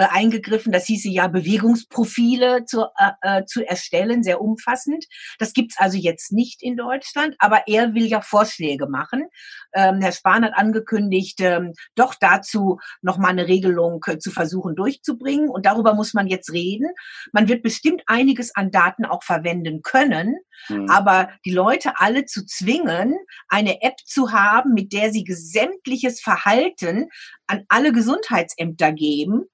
äh, 0.00 0.06
eingegriffen. 0.10 0.72
Das 0.72 0.86
hieße 0.86 1.10
ja 1.10 1.28
Bewegungsprofile 1.28 2.64
zu, 2.64 2.86
äh, 2.96 3.10
äh, 3.40 3.44
zu 3.44 3.62
erstellen, 3.68 4.22
sehr 4.22 4.40
umfassend. 4.40 5.04
Das 5.38 5.52
gibt's 5.52 5.76
also 5.78 5.98
jetzt 5.98 6.32
nicht 6.32 6.62
in 6.62 6.78
Deutschland, 6.78 7.36
aber 7.38 7.64
er 7.66 7.92
will 7.92 8.06
ja 8.06 8.22
Vorschläge 8.22 8.86
machen. 8.88 9.26
Ähm, 9.74 10.00
Herr 10.00 10.12
Spahn 10.12 10.42
hat 10.42 10.54
angekündigt, 10.54 11.40
ähm, 11.42 11.74
doch 11.96 12.14
dazu 12.18 12.78
nochmal 13.02 13.32
eine 13.32 13.46
Regelung 13.46 14.02
äh, 14.06 14.16
zu 14.16 14.30
versuchen 14.30 14.74
durchzubringen. 14.74 15.50
Und 15.50 15.66
darüber 15.66 15.92
muss 15.92 16.14
man 16.14 16.28
jetzt 16.28 16.50
reden. 16.50 16.88
Man 17.32 17.48
wird 17.48 17.62
bestimmt 17.62 18.02
einiges 18.06 18.54
an 18.54 18.70
Daten 18.70 19.04
auch 19.04 19.22
verwenden 19.22 19.82
können, 19.82 20.36
mhm. 20.70 20.88
aber 20.88 21.28
die 21.44 21.52
Leute 21.52 21.92
alle 21.96 22.24
zu 22.24 22.46
zwingen, 22.46 23.18
eine 23.48 23.82
App 23.82 23.98
zu 24.06 24.32
haben, 24.32 24.72
mit 24.72 24.94
der 24.94 25.12
sie 25.12 25.26
sämtliches 25.28 26.22
Verhalten 26.22 27.10
an 27.46 27.66
alle 27.68 27.92
Gesundheitsämter 27.92 28.92
geben, 28.92 29.44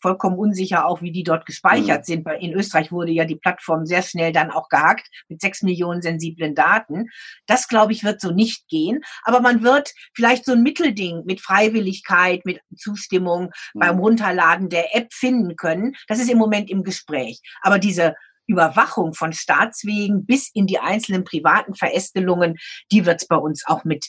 vollkommen 0.00 0.38
unsicher 0.38 0.86
auch, 0.86 1.02
wie 1.02 1.12
die 1.12 1.22
dort 1.22 1.46
gespeichert 1.46 2.00
mhm. 2.00 2.04
sind. 2.04 2.24
Weil 2.24 2.42
in 2.42 2.52
Österreich 2.52 2.92
wurde 2.92 3.12
ja 3.12 3.24
die 3.24 3.36
Plattform 3.36 3.86
sehr 3.86 4.02
schnell 4.02 4.32
dann 4.32 4.50
auch 4.50 4.68
gehackt 4.68 5.08
mit 5.28 5.40
sechs 5.40 5.62
Millionen 5.62 6.02
sensiblen 6.02 6.54
Daten. 6.54 7.06
Das, 7.46 7.68
glaube 7.68 7.92
ich, 7.92 8.04
wird 8.04 8.20
so 8.20 8.30
nicht 8.30 8.68
gehen. 8.68 9.00
Aber 9.24 9.40
man 9.40 9.62
wird 9.62 9.92
vielleicht 10.14 10.44
so 10.44 10.52
ein 10.52 10.62
Mittelding 10.62 11.22
mit 11.24 11.40
Freiwilligkeit, 11.40 12.44
mit 12.44 12.60
Zustimmung 12.76 13.50
mhm. 13.74 13.80
beim 13.80 13.98
Runterladen 13.98 14.68
der 14.68 14.96
App 14.96 15.12
finden 15.12 15.56
können. 15.56 15.94
Das 16.06 16.18
ist 16.18 16.30
im 16.30 16.38
Moment 16.38 16.70
im 16.70 16.82
Gespräch. 16.82 17.40
Aber 17.62 17.78
diese 17.78 18.14
Überwachung 18.48 19.12
von 19.12 19.32
Staatswegen 19.32 20.24
bis 20.24 20.50
in 20.52 20.66
die 20.66 20.78
einzelnen 20.78 21.22
privaten 21.22 21.74
Verästelungen, 21.74 22.56
die 22.90 23.04
wird 23.04 23.20
es 23.20 23.28
bei 23.28 23.36
uns 23.36 23.64
auch 23.66 23.84
mit 23.84 24.08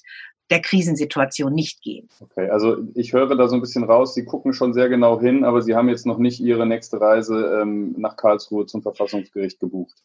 der 0.50 0.62
Krisensituation 0.62 1.54
nicht 1.54 1.82
gehen. 1.82 2.10
Okay, 2.20 2.50
also 2.50 2.78
ich 2.96 3.14
höre 3.14 3.36
da 3.36 3.48
so 3.48 3.56
ein 3.56 3.62
bisschen 3.62 3.84
raus, 3.84 4.14
Sie 4.14 4.26
gucken 4.26 4.54
schon 4.54 4.74
sehr 4.74 4.90
genau 4.90 5.20
hin, 5.20 5.44
aber 5.44 5.62
Sie 5.62 5.76
haben 5.76 5.90
jetzt 5.90 6.06
noch 6.06 6.18
nicht 6.18 6.40
Ihre 6.40 6.66
nächste 6.66 7.00
Reise 7.00 7.60
ähm, 7.62 7.96
nach 7.98 8.18
Karlsruhe 8.18 8.66
zum 8.66 8.82
Verfassungsgericht 8.82 9.60
gebucht. 9.60 10.04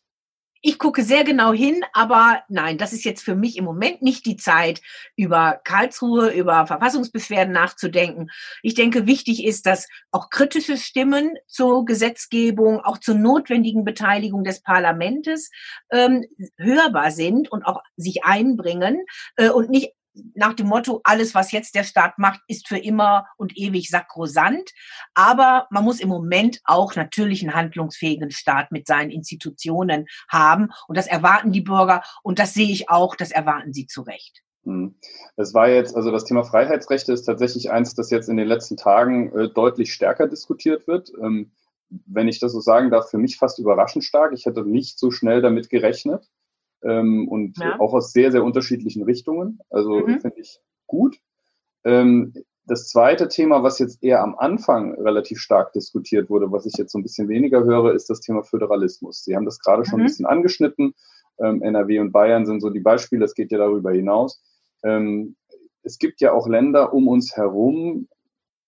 Ich 0.67 0.79
gucke 0.79 1.03
sehr 1.03 1.25
genau 1.25 1.53
hin, 1.53 1.83
aber 1.93 2.43
nein, 2.49 2.79
das 2.79 2.95
ist 2.95 3.05
jetzt 3.05 3.23
für 3.23 3.35
mich 3.35 3.59
im 3.59 3.67
Moment 3.67 4.01
nicht 4.01 4.25
die 4.25 4.39
Zeit, 4.39 4.81
über 5.15 5.61
Karlsruhe, 5.63 6.31
über 6.31 6.67
Verfassungsbeschwerden 6.67 7.53
nachzudenken. 7.53 8.31
Ich 8.63 8.73
denke, 8.73 9.07
wichtig 9.07 9.45
ist, 9.45 9.67
dass 9.67 9.87
auch 10.11 10.31
kritische 10.31 10.79
Stimmen 10.79 11.35
zur 11.47 11.85
Gesetzgebung, 11.85 12.81
auch 12.81 12.97
zur 12.97 13.15
notwendigen 13.15 13.85
Beteiligung 13.85 14.43
des 14.43 14.63
Parlamentes 14.63 15.51
ähm, 15.93 16.25
hörbar 16.57 17.11
sind 17.11 17.53
und 17.53 17.65
auch 17.65 17.83
sich 17.97 18.25
einbringen 18.25 19.05
äh, 19.37 19.51
und 19.51 19.69
nicht 19.69 19.93
nach 20.35 20.55
dem 20.55 20.69
Motto, 20.69 21.01
alles, 21.05 21.35
was 21.35 21.53
jetzt 21.53 21.75
der 21.75 21.85
Staat 21.85 22.19
macht, 22.19 22.41
ist 22.47 22.69
für 22.69 22.79
immer 22.79 23.27
und 23.37 23.57
ewig 23.57 23.89
sakrosant. 23.89 24.71
Aber 25.15 25.67
man 25.71 25.85
muss 25.85 26.01
im 26.01 26.09
Moment 26.09 26.61
auch 26.65 26.95
natürlich 26.95 27.43
einen 27.43 27.55
handlungsfähigen 27.55 28.31
Staat 28.31 28.73
mit 28.73 28.87
seinen 28.87 29.11
Institutionen 29.11 30.07
haben. 30.29 30.71
Und 30.89 30.97
das 30.97 31.07
erwarten 31.07 31.53
die 31.53 31.61
Bürger. 31.61 32.03
Und 32.23 32.39
das 32.39 32.55
sehe 32.55 32.71
ich 32.71 32.89
auch, 32.89 33.17
das 33.17 33.31
erwarten 33.31 33.73
sie 33.73 33.87
zu 33.87 34.03
Recht. 34.03 34.43
Hm. 34.65 34.95
Es 35.37 35.53
war 35.53 35.69
jetzt, 35.69 35.95
also 35.97 36.11
das 36.11 36.25
Thema 36.25 36.45
Freiheitsrechte 36.45 37.13
ist 37.13 37.25
tatsächlich 37.25 37.71
eins, 37.71 37.95
das 37.95 38.11
jetzt 38.11 38.29
in 38.29 38.37
den 38.37 38.49
letzten 38.49 38.77
Tagen 38.77 39.33
äh, 39.33 39.49
deutlich 39.49 39.93
stärker 39.93 40.29
diskutiert 40.29 40.87
wird. 40.87 41.13
Ähm, 41.21 41.53
wenn 42.07 42.29
ich 42.29 42.41
das 42.41 42.53
so 42.53 42.61
sagen 42.61 42.91
darf, 42.91 43.11
für 43.11 43.19
mich 43.19 43.37
fast 43.37 43.59
überraschend 43.59 44.05
stark. 44.05 44.33
Ich 44.33 44.47
hätte 44.47 44.65
nicht 44.65 44.99
so 44.99 45.11
schnell 45.11 45.43
damit 45.43 45.71
gerechnet 45.71 46.31
ähm, 46.85 47.29
und 47.29 47.59
ja. 47.59 47.79
auch 47.81 47.95
aus 47.95 48.13
sehr, 48.13 48.31
sehr 48.31 48.45
unterschiedlichen 48.45 49.03
Richtungen. 49.03 49.59
Also 49.71 50.01
mhm. 50.01 50.21
finde 50.21 50.41
ich 50.41 50.61
gut. 50.87 51.19
Ähm, 51.85 52.35
das 52.67 52.89
zweite 52.89 53.29
Thema, 53.29 53.63
was 53.63 53.79
jetzt 53.79 54.03
eher 54.03 54.23
am 54.23 54.37
Anfang 54.37 54.95
relativ 54.95 55.39
stark 55.39 55.73
diskutiert 55.73 56.31
wurde, 56.31 56.51
was 56.51 56.65
ich 56.65 56.75
jetzt 56.79 56.93
so 56.93 56.99
ein 56.99 57.03
bisschen 57.03 57.29
weniger 57.29 57.63
höre, 57.65 57.93
ist 57.93 58.09
das 58.09 58.21
Thema 58.21 58.43
Föderalismus. 58.43 59.23
Sie 59.25 59.37
haben 59.37 59.45
das 59.45 59.59
gerade 59.59 59.85
schon 59.85 59.99
mhm. 59.99 60.05
ein 60.05 60.07
bisschen 60.07 60.27
angeschnitten. 60.27 60.95
Ähm, 61.39 61.63
NRW 61.63 61.99
und 62.01 62.13
Bayern 62.13 62.47
sind 62.47 62.61
so 62.61 62.71
die 62.71 62.81
Beispiele, 62.81 63.25
es 63.25 63.35
geht 63.35 63.51
ja 63.51 63.59
darüber 63.59 63.93
hinaus. 63.93 64.43
Ähm, 64.83 65.37
es 65.83 65.99
gibt 65.99 66.21
ja 66.21 66.33
auch 66.33 66.49
Länder 66.49 66.95
um 66.95 67.09
uns 67.09 67.37
herum, 67.37 68.09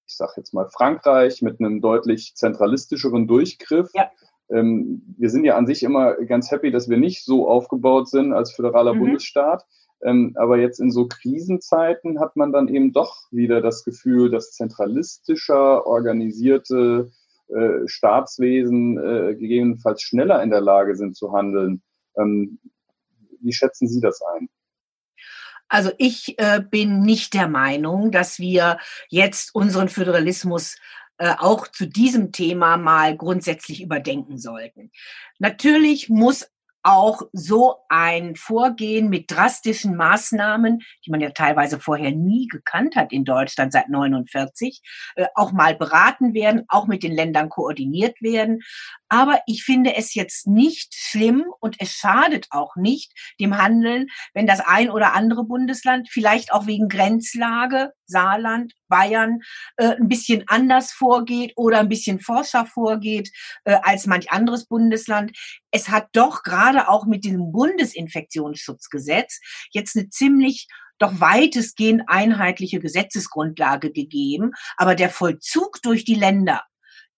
ich 0.07 0.17
sage 0.17 0.35
jetzt 0.37 0.53
mal 0.53 0.69
Frankreich, 0.69 1.41
mit 1.43 1.59
einem 1.61 1.81
deutlich 1.81 2.35
zentralistischeren 2.35 3.27
Durchgriff. 3.27 3.91
Ja 3.95 4.11
ähm, 4.51 5.03
wir 5.19 5.31
sind 5.31 5.45
ja 5.45 5.57
an 5.57 5.67
sich 5.67 5.83
immer 5.83 6.15
ganz 6.15 6.51
happy, 6.51 6.71
dass 6.71 6.89
wir 6.89 6.97
nicht 6.97 7.25
so 7.25 7.49
aufgebaut 7.49 8.09
sind 8.09 8.33
als 8.33 8.53
föderaler 8.53 8.95
mhm. 8.95 9.01
Bundesstaat. 9.01 9.65
Ähm, 10.03 10.35
aber 10.37 10.59
jetzt 10.59 10.79
in 10.79 10.91
so 10.91 11.09
Krisenzeiten 11.09 12.21
hat 12.21 12.37
man 12.37 12.53
dann 12.53 12.69
eben 12.69 12.93
doch 12.93 13.17
wieder 13.31 13.61
das 13.61 13.85
Gefühl, 13.85 14.31
dass 14.31 14.53
zentralistischer 14.53 15.87
organisierte 15.87 17.11
äh, 17.49 17.87
Staatswesen 17.87 18.99
äh, 18.99 19.35
gegebenenfalls 19.35 20.03
schneller 20.03 20.43
in 20.43 20.51
der 20.51 20.61
Lage 20.61 20.97
sind 20.97 21.17
zu 21.17 21.33
handeln. 21.33 21.83
Ähm, 22.17 22.59
wie 23.41 23.53
schätzen 23.53 23.89
Sie 23.89 24.01
das 24.01 24.21
ein? 24.35 24.49
Also 25.69 25.91
ich 25.99 26.39
äh, 26.39 26.61
bin 26.61 27.01
nicht 27.01 27.35
der 27.35 27.49
Meinung, 27.49 28.13
dass 28.13 28.39
wir 28.39 28.79
jetzt 29.09 29.55
unseren 29.55 29.89
Föderalismus 29.89 30.77
äh, 31.19 31.35
auch 31.39 31.69
zu 31.69 31.87
diesem 31.87 32.33
Thema 32.33 32.77
mal 32.77 33.17
grundsätzlich 33.17 33.83
überdenken 33.83 34.39
sollten. 34.39 34.91
Natürlich 35.39 36.09
muss 36.09 36.47
auch 36.87 37.23
so 37.33 37.79
ein 37.89 38.37
Vorgehen 38.37 39.09
mit 39.11 39.29
drastischen 39.29 39.97
Maßnahmen, 39.97 40.83
die 41.05 41.11
man 41.11 41.21
ja 41.21 41.31
teilweise 41.31 41.81
vorher 41.81 42.13
nie 42.13 42.47
gekannt 42.47 42.95
hat 42.95 43.13
in 43.13 43.25
Deutschland 43.25 43.73
seit 43.73 43.89
49, 43.89 44.83
äh, 45.17 45.27
auch 45.35 45.51
mal 45.51 45.75
beraten 45.75 46.33
werden, 46.33 46.65
auch 46.69 46.87
mit 46.87 47.03
den 47.03 47.13
Ländern 47.13 47.49
koordiniert 47.49 48.23
werden. 48.23 48.61
Aber 49.09 49.41
ich 49.47 49.65
finde 49.65 49.95
es 49.95 50.15
jetzt 50.15 50.47
nicht 50.47 50.95
schlimm 50.95 51.45
und 51.61 51.77
es 51.79 51.93
schadet 51.93 52.47
auch 52.51 52.77
nicht 52.77 53.13
dem 53.41 53.57
Handeln, 53.57 54.07
wenn 54.35 54.47
das 54.47 54.61
ein 54.61 54.91
oder 54.91 55.15
andere 55.15 55.45
Bundesland 55.45 56.09
vielleicht 56.11 56.53
auch 56.53 56.67
wegen 56.67 56.89
Grenzlage, 56.89 57.93
Saarland, 58.07 58.73
Bayern, 58.89 59.41
äh, 59.77 59.97
ein 59.97 60.09
bisschen 60.09 60.45
anders 60.49 60.93
vorgeht 60.93 61.53
oder 61.57 61.81
ein 61.81 61.89
bisschen 61.89 62.21
forscher 62.21 62.67
vorgeht 62.67 63.31
äh, 63.65 63.77
als 63.83 64.07
manch 64.07 64.31
anderes 64.31 64.67
Bundesland. 64.67 65.37
Es 65.71 65.89
hat 65.89 66.09
doch 66.13 66.43
gerade 66.43 66.89
auch 66.89 67.07
mit 67.07 67.25
diesem 67.25 67.53
Bundesinfektionsschutzgesetz 67.53 69.41
jetzt 69.73 69.97
eine 69.97 70.09
ziemlich 70.09 70.69
doch 70.99 71.21
weitestgehend 71.21 72.05
einheitliche 72.07 72.81
Gesetzesgrundlage 72.81 73.93
gegeben. 73.93 74.53
Aber 74.77 74.95
der 74.95 75.11
Vollzug 75.11 75.83
durch 75.83 76.05
die 76.05 76.15
Länder, 76.15 76.63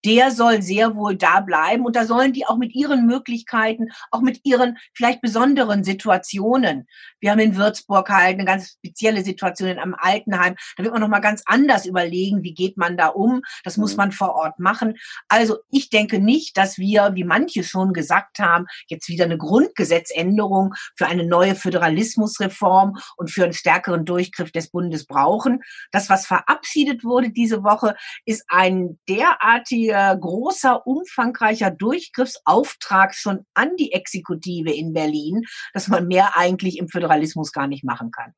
der 0.05 0.31
soll 0.31 0.61
sehr 0.61 0.95
wohl 0.95 1.15
da 1.15 1.41
bleiben 1.41 1.85
und 1.85 1.95
da 1.95 2.05
sollen 2.05 2.33
die 2.33 2.45
auch 2.45 2.57
mit 2.57 2.73
ihren 2.73 3.05
Möglichkeiten, 3.05 3.89
auch 4.11 4.21
mit 4.21 4.41
ihren 4.43 4.77
vielleicht 4.93 5.21
besonderen 5.21 5.83
Situationen. 5.83 6.87
Wir 7.19 7.31
haben 7.31 7.39
in 7.39 7.55
Würzburg 7.55 8.09
halt 8.09 8.35
eine 8.35 8.45
ganz 8.45 8.71
spezielle 8.71 9.23
Situation 9.23 9.69
in 9.69 9.79
einem 9.79 9.95
Altenheim. 9.97 10.55
Da 10.77 10.83
wird 10.83 10.93
man 10.93 11.01
noch 11.01 11.09
mal 11.09 11.19
ganz 11.19 11.43
anders 11.45 11.85
überlegen, 11.85 12.43
wie 12.43 12.53
geht 12.53 12.77
man 12.77 12.97
da 12.97 13.07
um. 13.07 13.41
Das 13.63 13.77
muss 13.77 13.91
mhm. 13.93 13.97
man 13.97 14.11
vor 14.11 14.35
Ort 14.35 14.59
machen. 14.59 14.95
Also 15.27 15.57
ich 15.69 15.89
denke 15.89 16.19
nicht, 16.19 16.57
dass 16.57 16.77
wir, 16.77 17.11
wie 17.15 17.23
manche 17.23 17.63
schon 17.63 17.93
gesagt 17.93 18.39
haben, 18.39 18.65
jetzt 18.87 19.09
wieder 19.09 19.25
eine 19.25 19.37
Grundgesetzänderung 19.37 20.73
für 20.95 21.07
eine 21.07 21.25
neue 21.25 21.55
Föderalismusreform 21.55 22.97
und 23.17 23.31
für 23.31 23.43
einen 23.43 23.53
stärkeren 23.53 24.05
Durchgriff 24.05 24.51
des 24.51 24.69
Bundes 24.69 25.05
brauchen. 25.05 25.61
Das, 25.91 26.09
was 26.09 26.25
verabschiedet 26.25 27.03
wurde 27.03 27.31
diese 27.31 27.63
Woche, 27.63 27.95
ist 28.25 28.45
ein 28.47 28.97
derartiger 29.07 29.88
riesiger, 29.89 30.17
großer, 30.17 30.85
umfangreicher 30.85 31.71
Durchgriffsauftrag 31.71 33.13
schon 33.13 33.45
an 33.53 33.75
die 33.77 33.91
Exekutive 33.91 34.71
in 34.71 34.93
Berlin, 34.93 35.43
dass 35.73 35.87
man 35.87 36.07
mehr 36.07 36.37
eigentlich 36.37 36.77
im 36.77 36.87
Föderalismus 36.87 37.51
gar 37.51 37.67
nicht 37.67 37.83
machen 37.83 38.11
kann. 38.11 38.33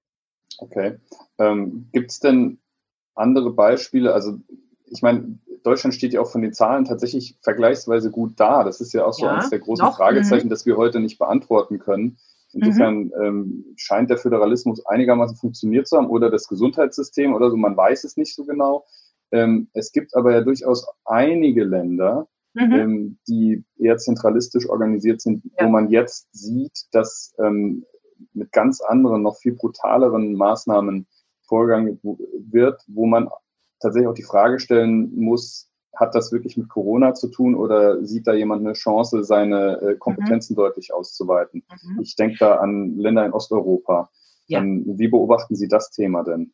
Okay. 0.57 0.99
Ähm, 1.37 1.89
Gibt 1.91 2.11
es 2.11 2.19
denn 2.19 2.59
andere 3.15 3.51
Beispiele? 3.51 4.13
Also 4.13 4.37
ich 4.85 5.01
meine, 5.01 5.39
Deutschland 5.63 5.93
steht 5.93 6.13
ja 6.13 6.21
auch 6.21 6.31
von 6.31 6.41
den 6.41 6.53
Zahlen 6.53 6.85
tatsächlich 6.85 7.37
vergleichsweise 7.41 8.11
gut 8.11 8.33
da. 8.37 8.63
Das 8.63 8.81
ist 8.81 8.93
ja 8.93 9.05
auch 9.05 9.13
so 9.13 9.25
ja, 9.25 9.33
eines 9.33 9.49
der 9.49 9.59
großen? 9.59 9.91
Fragezeichen, 9.91 10.47
mhm. 10.47 10.51
das 10.51 10.65
wir 10.65 10.77
heute 10.77 10.99
nicht 10.99 11.19
beantworten 11.19 11.79
können. 11.79 12.17
Insofern 12.53 13.05
mhm. 13.05 13.11
ähm, 13.21 13.65
scheint 13.77 14.09
der 14.09 14.17
Föderalismus 14.17 14.85
einigermaßen 14.85 15.37
funktioniert 15.37 15.87
zu 15.87 15.97
haben 15.97 16.09
oder 16.09 16.29
das 16.29 16.47
Gesundheitssystem 16.49 17.33
oder 17.33 17.49
so, 17.49 17.55
man 17.55 17.77
weiß 17.77 18.03
es 18.03 18.17
nicht 18.17 18.35
so 18.35 18.43
genau. 18.43 18.85
Ähm, 19.31 19.69
es 19.73 19.91
gibt 19.91 20.15
aber 20.15 20.33
ja 20.33 20.41
durchaus 20.41 20.87
einige 21.05 21.63
Länder, 21.63 22.27
mhm. 22.53 22.73
ähm, 22.73 23.17
die 23.27 23.63
eher 23.77 23.97
zentralistisch 23.97 24.67
organisiert 24.69 25.21
sind, 25.21 25.43
ja. 25.57 25.65
wo 25.65 25.69
man 25.69 25.89
jetzt 25.89 26.27
sieht, 26.31 26.87
dass 26.91 27.33
ähm, 27.39 27.85
mit 28.33 28.51
ganz 28.51 28.81
anderen, 28.81 29.23
noch 29.23 29.37
viel 29.37 29.53
brutaleren 29.53 30.33
Maßnahmen 30.33 31.07
vorgegangen 31.43 31.99
wird, 32.03 32.81
wo 32.87 33.05
man 33.05 33.29
tatsächlich 33.79 34.07
auch 34.07 34.15
die 34.15 34.23
Frage 34.23 34.59
stellen 34.59 35.11
muss, 35.15 35.71
hat 35.95 36.15
das 36.15 36.31
wirklich 36.31 36.55
mit 36.55 36.69
Corona 36.69 37.13
zu 37.13 37.27
tun 37.27 37.55
oder 37.55 38.03
sieht 38.05 38.25
da 38.27 38.33
jemand 38.33 38.61
eine 38.61 38.73
Chance, 38.73 39.23
seine 39.23 39.81
äh, 39.81 39.95
Kompetenzen 39.97 40.53
mhm. 40.53 40.57
deutlich 40.57 40.93
auszuweiten? 40.93 41.63
Mhm. 41.83 41.99
Ich 42.01 42.15
denke 42.15 42.37
da 42.39 42.55
an 42.55 42.97
Länder 42.97 43.25
in 43.25 43.33
Osteuropa. 43.33 44.09
Ja. 44.47 44.59
Ähm, 44.59 44.85
wie 44.97 45.09
beobachten 45.09 45.55
Sie 45.55 45.67
das 45.67 45.91
Thema 45.91 46.23
denn? 46.23 46.53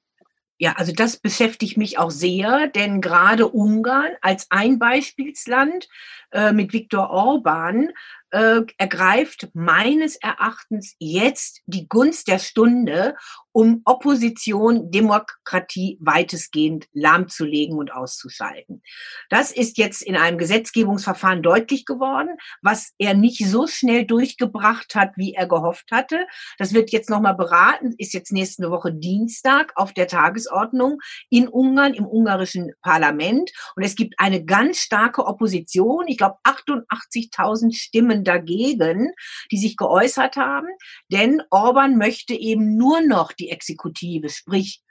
Ja, 0.61 0.73
also 0.77 0.91
das 0.91 1.17
beschäftigt 1.17 1.77
mich 1.77 1.99
auch 1.99 2.09
sehr, 2.09 2.67
denn 2.67 2.99
gerade 2.99 3.47
Ungarn 3.47 4.13
als 4.21 4.47
ein 4.49 4.79
Beispielsland 4.79 5.87
äh, 6.31 6.51
mit 6.51 6.74
Viktor 6.74 7.10
Orban 7.10 7.89
äh, 8.31 8.62
ergreift 8.77 9.48
meines 9.53 10.17
Erachtens 10.17 10.96
jetzt 11.00 11.62
die 11.65 11.88
Gunst 11.88 12.27
der 12.27 12.39
Stunde, 12.39 13.15
um 13.51 13.81
Opposition, 13.86 14.91
Demokratie 14.91 15.98
weitestgehend 16.00 16.86
lahmzulegen 16.93 17.77
und 17.77 17.91
auszuschalten. 17.91 18.84
Das 19.29 19.51
ist 19.51 19.79
jetzt 19.79 20.03
in 20.03 20.15
einem 20.15 20.38
Gesetzgebungsverfahren 20.38 21.41
deutlich 21.41 21.86
geworden, 21.86 22.38
was 22.62 22.93
er 23.00 23.15
nicht 23.15 23.43
so 23.48 23.65
schnell 23.65 24.05
durchgebracht 24.05 24.93
hat, 24.93 25.13
wie 25.15 25.34
er 25.34 25.48
gehofft 25.48 25.91
hatte. 25.91 26.27
Das 26.60 26.74
wird 26.74 26.91
jetzt 26.91 27.10
nochmal 27.10 27.36
beraten, 27.36 27.96
ist 27.98 28.13
jetzt 28.13 28.31
nächste 28.31 28.69
Woche 28.69 28.93
Dienstag 28.93 29.72
auf 29.75 29.91
der 29.91 30.07
Tagesordnung 30.07 31.00
in 31.31 31.48
Ungarn, 31.48 31.96
im 31.96 32.05
ungarischen 32.05 32.74
Parlament. 32.84 33.51
Und 33.75 33.84
es 33.84 33.96
gibt 33.96 34.19
eine 34.19 34.46
ganz 34.46 34.79
starke 34.79 35.25
Opposition. 35.25 36.07
Ich 36.07 36.16
glaube, 36.17 36.38
88.000 36.43 37.74
Stimmen 37.75 38.24
dagegen, 38.24 39.12
die 39.51 39.57
sich 39.57 39.77
geäußert 39.77 40.36
haben. 40.36 40.67
Denn 41.12 41.41
Orban 41.50 41.97
möchte 41.97 42.33
eben 42.33 42.75
nur 42.75 43.01
noch 43.01 43.31
die 43.31 43.50
Exekutive, 43.50 44.29
sprich 44.29 44.81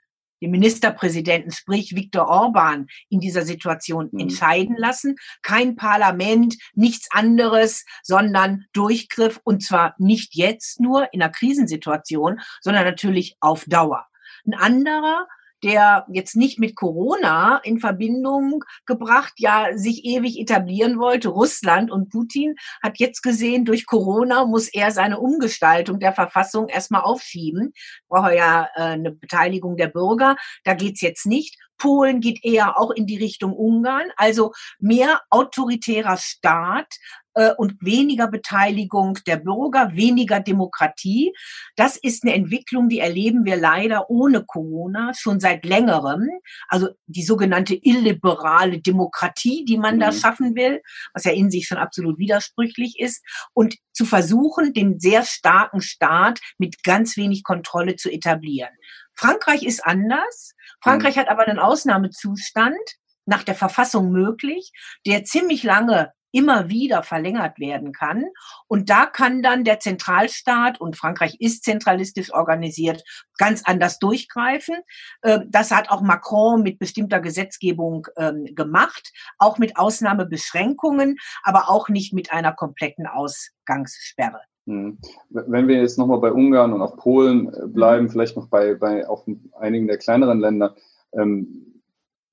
den 0.42 0.50
Ministerpräsidenten, 0.50 1.50
sprich 1.50 1.95
Viktor 1.95 2.28
Orban, 2.28 2.88
in 3.09 3.21
dieser 3.21 3.42
Situation 3.42 4.11
mhm. 4.12 4.21
entscheiden 4.21 4.76
lassen. 4.76 5.16
Kein 5.42 5.76
Parlament, 5.76 6.56
nichts 6.75 7.09
anderes, 7.11 7.85
sondern 8.02 8.64
Durchgriff 8.73 9.40
und 9.45 9.62
zwar 9.62 9.95
nicht 9.99 10.35
jetzt 10.35 10.80
nur 10.80 11.12
in 11.12 11.23
einer 11.23 11.33
Krisensituation, 11.33 12.40
sondern 12.61 12.85
natürlich 12.85 13.37
auf 13.40 13.64
Dauer. 13.66 14.06
Ein 14.47 14.54
anderer 14.54 15.26
der 15.63 16.07
jetzt 16.13 16.37
nicht 16.37 16.59
mit 16.59 16.77
Corona 16.77 17.59
in 17.65 17.79
Verbindung 17.79 18.65
gebracht, 18.85 19.35
ja, 19.39 19.77
sich 19.77 20.05
ewig 20.05 20.39
etablieren 20.39 20.99
wollte. 20.99 21.29
Russland 21.29 21.91
und 21.91 22.11
Putin 22.11 22.57
hat 22.83 22.99
jetzt 22.99 23.23
gesehen, 23.23 23.65
durch 23.65 23.87
Corona 23.87 24.45
muss 24.45 24.69
er 24.69 24.91
seine 24.91 25.19
Umgestaltung 25.19 25.99
der 25.99 26.13
Verfassung 26.13 26.69
erstmal 26.69 27.03
aufschieben. 27.03 27.73
Braucht 28.09 28.31
er 28.31 28.37
ja 28.37 28.69
äh, 28.75 28.81
eine 28.83 29.12
Beteiligung 29.12 29.77
der 29.77 29.88
Bürger. 29.88 30.37
Da 30.64 30.75
geht's 30.75 31.01
jetzt 31.01 31.27
nicht. 31.27 31.59
Polen 31.79 32.21
geht 32.21 32.45
eher 32.45 32.79
auch 32.79 32.90
in 32.90 33.07
die 33.07 33.19
Richtung 33.19 33.53
Ungarn, 33.53 34.11
also 34.16 34.53
mehr 34.79 35.21
autoritärer 35.31 36.16
Staat, 36.16 36.95
äh, 37.37 37.53
und 37.57 37.75
weniger 37.81 38.29
Beteiligung 38.29 39.18
der 39.27 39.37
Bürger, 39.37 39.94
weniger 39.94 40.40
Demokratie. 40.40 41.35
Das 41.77 41.96
ist 41.96 42.25
eine 42.25 42.35
Entwicklung, 42.35 42.88
die 42.88 42.99
erleben 42.99 43.44
wir 43.44 43.57
leider 43.57 44.11
ohne 44.11 44.44
Corona 44.44 45.12
schon 45.14 45.38
seit 45.38 45.64
längerem. 45.64 46.29
Also 46.68 46.88
die 47.07 47.22
sogenannte 47.22 47.75
illiberale 47.75 48.81
Demokratie, 48.81 49.64
die 49.66 49.77
man 49.77 49.96
mhm. 49.96 50.01
da 50.01 50.12
schaffen 50.12 50.57
will, 50.57 50.81
was 51.12 51.25
ja 51.25 51.33
in 51.33 51.51
sich 51.51 51.66
schon 51.66 51.79
absolut 51.79 52.18
widersprüchlich 52.18 52.99
ist. 52.99 53.22
Und 53.53 53.77
zu 53.92 54.07
versuchen, 54.07 54.72
den 54.72 54.99
sehr 54.99 55.22
starken 55.25 55.83
Staat 55.83 56.40
mit 56.59 56.83
ganz 56.83 57.16
wenig 57.16 57.44
Kontrolle 57.44 57.96
zu 57.96 58.11
etablieren. 58.11 58.70
Frankreich 59.14 59.62
ist 59.62 59.85
anders. 59.85 60.55
Frankreich 60.83 61.16
mhm. 61.16 61.20
hat 61.20 61.29
aber 61.29 61.46
einen 61.46 61.59
Ausnahmezustand 61.59 62.79
nach 63.27 63.42
der 63.42 63.55
Verfassung 63.55 64.11
möglich, 64.11 64.70
der 65.05 65.25
ziemlich 65.25 65.62
lange 65.64 66.12
immer 66.37 66.68
wieder 66.68 67.03
verlängert 67.03 67.59
werden 67.59 67.92
kann. 67.92 68.25
Und 68.68 68.90
da 68.90 69.07
kann 69.07 69.42
dann 69.42 69.64
der 69.64 69.81
Zentralstaat, 69.81 70.79
und 70.79 70.94
Frankreich 70.94 71.37
ist 71.40 71.64
zentralistisch 71.64 72.33
organisiert, 72.33 73.03
ganz 73.38 73.62
anders 73.64 73.99
durchgreifen. 73.99 74.77
Ähm, 75.25 75.44
das 75.49 75.70
hat 75.70 75.88
auch 75.88 76.03
Macron 76.03 76.62
mit 76.62 76.79
bestimmter 76.79 77.20
Gesetzgebung 77.20 78.07
ähm, 78.18 78.44
gemacht, 78.55 79.12
auch 79.38 79.57
mit 79.57 79.79
Ausnahmebeschränkungen, 79.79 81.16
aber 81.42 81.70
auch 81.70 81.88
nicht 81.88 82.12
mit 82.12 82.31
einer 82.31 82.53
kompletten 82.53 83.07
Ausgangssperre. 83.07 84.40
Hm. 84.66 84.99
Wenn 85.31 85.68
wir 85.68 85.81
jetzt 85.81 85.96
nochmal 85.96 86.20
bei 86.20 86.33
Ungarn 86.33 86.75
und 86.75 86.83
auch 86.83 86.99
Polen 86.99 87.49
äh, 87.49 87.66
bleiben, 87.66 88.07
mhm. 88.07 88.11
vielleicht 88.11 88.37
noch 88.37 88.49
bei, 88.49 88.75
bei 88.75 89.09
auch 89.09 89.27
einigen 89.59 89.87
der 89.87 89.96
kleineren 89.96 90.40
Länder, 90.40 90.77
ähm, 91.12 91.76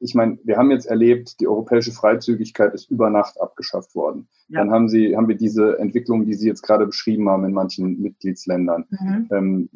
ich 0.04 0.16
meine, 0.16 0.38
wir 0.44 0.58
haben 0.58 0.70
jetzt 0.70 0.86
erlebt, 0.86 1.40
die 1.40 1.48
europäische 1.48 1.94
Freizügigkeit 1.94 2.74
ist 2.74 2.92
über 2.92 3.10
Nacht 3.10 3.40
abgeschafft 3.40 3.96
worden. 3.96 4.28
Ja. 4.50 4.60
Dann 4.60 4.72
haben 4.72 4.90
sie, 4.90 5.16
haben 5.16 5.30
wir 5.30 5.38
diese 5.38 5.80
Entwicklung, 5.80 6.26
die 6.26 6.34
Sie 6.34 6.48
jetzt 6.48 6.62
gerade 6.62 6.86
beschrieben 6.86 7.30
haben 7.30 7.46
in 7.46 7.54
manchen 7.54 8.02
Mitgliedsländern. 8.02 8.86
Mhm. 8.90 9.30
Ähm, 9.32 9.70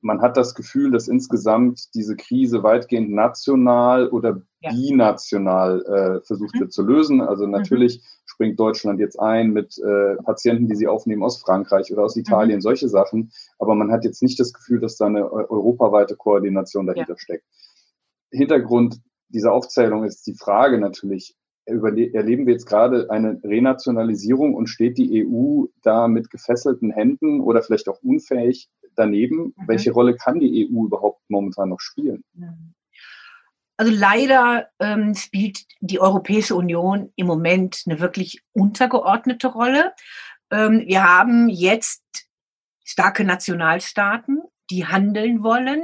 man 0.00 0.20
hat 0.20 0.36
das 0.36 0.56
Gefühl, 0.56 0.90
dass 0.90 1.06
insgesamt 1.06 1.94
diese 1.94 2.16
Krise 2.16 2.64
weitgehend 2.64 3.12
national 3.12 4.08
oder 4.08 4.42
ja. 4.60 4.72
binational 4.72 5.84
äh, 5.84 6.26
versucht 6.26 6.56
mhm. 6.56 6.60
wird 6.60 6.72
zu 6.72 6.82
lösen. 6.82 7.20
Also 7.20 7.46
mhm. 7.46 7.52
natürlich 7.52 7.98
mhm. 7.98 8.02
springt 8.24 8.58
Deutschland 8.58 8.98
jetzt 8.98 9.20
ein 9.20 9.52
mit 9.52 9.78
äh, 9.78 10.16
Patienten, 10.24 10.66
die 10.66 10.74
sie 10.74 10.88
aufnehmen 10.88 11.22
aus 11.22 11.40
Frankreich 11.40 11.92
oder 11.92 12.02
aus 12.02 12.16
Italien, 12.16 12.56
mhm. 12.56 12.62
solche 12.62 12.88
Sachen. 12.88 13.30
Aber 13.60 13.76
man 13.76 13.92
hat 13.92 14.04
jetzt 14.04 14.22
nicht 14.22 14.40
das 14.40 14.52
Gefühl, 14.52 14.80
dass 14.80 14.96
da 14.96 15.06
eine 15.06 15.30
europaweite 15.30 16.16
Koordination 16.16 16.88
dahinter 16.88 17.12
ja. 17.12 17.18
steckt. 17.18 17.44
Hintergrund 18.32 19.00
dieser 19.32 19.52
Aufzählung 19.52 20.04
ist 20.04 20.26
die 20.26 20.34
Frage 20.34 20.78
natürlich, 20.78 21.34
erleben 21.64 22.46
wir 22.46 22.54
jetzt 22.54 22.66
gerade 22.66 23.10
eine 23.10 23.40
Renationalisierung 23.42 24.54
und 24.54 24.66
steht 24.68 24.98
die 24.98 25.26
EU 25.26 25.66
da 25.82 26.08
mit 26.08 26.30
gefesselten 26.30 26.90
Händen 26.90 27.40
oder 27.40 27.62
vielleicht 27.62 27.88
auch 27.88 28.00
unfähig 28.02 28.68
daneben? 28.96 29.54
Mhm. 29.56 29.68
Welche 29.68 29.92
Rolle 29.92 30.16
kann 30.16 30.40
die 30.40 30.68
EU 30.68 30.86
überhaupt 30.86 31.22
momentan 31.28 31.70
noch 31.70 31.80
spielen? 31.80 32.24
Also 33.76 33.92
leider 33.92 34.68
ähm, 34.80 35.14
spielt 35.14 35.64
die 35.80 36.00
Europäische 36.00 36.54
Union 36.54 37.12
im 37.16 37.26
Moment 37.26 37.82
eine 37.86 38.00
wirklich 38.00 38.42
untergeordnete 38.52 39.48
Rolle. 39.48 39.92
Ähm, 40.50 40.82
wir 40.86 41.04
haben 41.04 41.48
jetzt 41.48 42.02
starke 42.84 43.24
Nationalstaaten, 43.24 44.42
die 44.72 44.86
handeln 44.86 45.42
wollen 45.42 45.82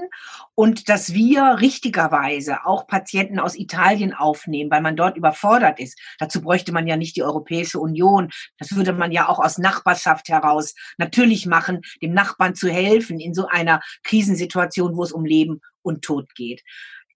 und 0.55 0.88
dass 0.88 1.12
wir 1.12 1.59
richtigerweise 1.61 2.64
auch 2.64 2.87
Patienten 2.87 3.38
aus 3.38 3.55
Italien 3.55 4.14
aufnehmen, 4.14 4.70
weil 4.70 4.81
man 4.81 4.96
dort 4.96 5.18
überfordert 5.18 5.79
ist. 5.79 6.01
Dazu 6.18 6.40
bräuchte 6.40 6.72
man 6.72 6.87
ja 6.87 6.96
nicht 6.96 7.14
die 7.16 7.22
Europäische 7.22 7.79
Union. 7.79 8.31
Das 8.59 8.74
würde 8.74 8.94
man 8.94 9.12
ja 9.12 9.29
auch 9.29 9.40
aus 9.40 9.59
Nachbarschaft 9.59 10.31
heraus 10.31 10.74
natürlich 10.96 11.44
machen, 11.44 11.83
dem 12.03 12.14
Nachbarn 12.14 12.55
zu 12.55 12.70
helfen 12.70 13.20
in 13.20 13.35
so 13.35 13.46
einer 13.46 13.81
Krisensituation, 14.05 14.96
wo 14.96 15.03
es 15.03 15.12
um 15.12 15.27
Leben 15.27 15.61
und 15.83 16.03
Tod 16.03 16.35
geht. 16.35 16.62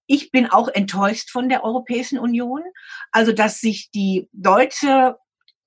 ich 0.07 0.31
bin 0.31 0.51
auch 0.51 0.69
enttäuscht 0.69 1.31
von 1.31 1.49
der 1.49 1.65
Europäischen 1.65 2.19
Union. 2.19 2.63
Also, 3.13 3.33
dass 3.33 3.61
sich 3.61 3.91
die 3.93 4.29
deutsche 4.33 5.17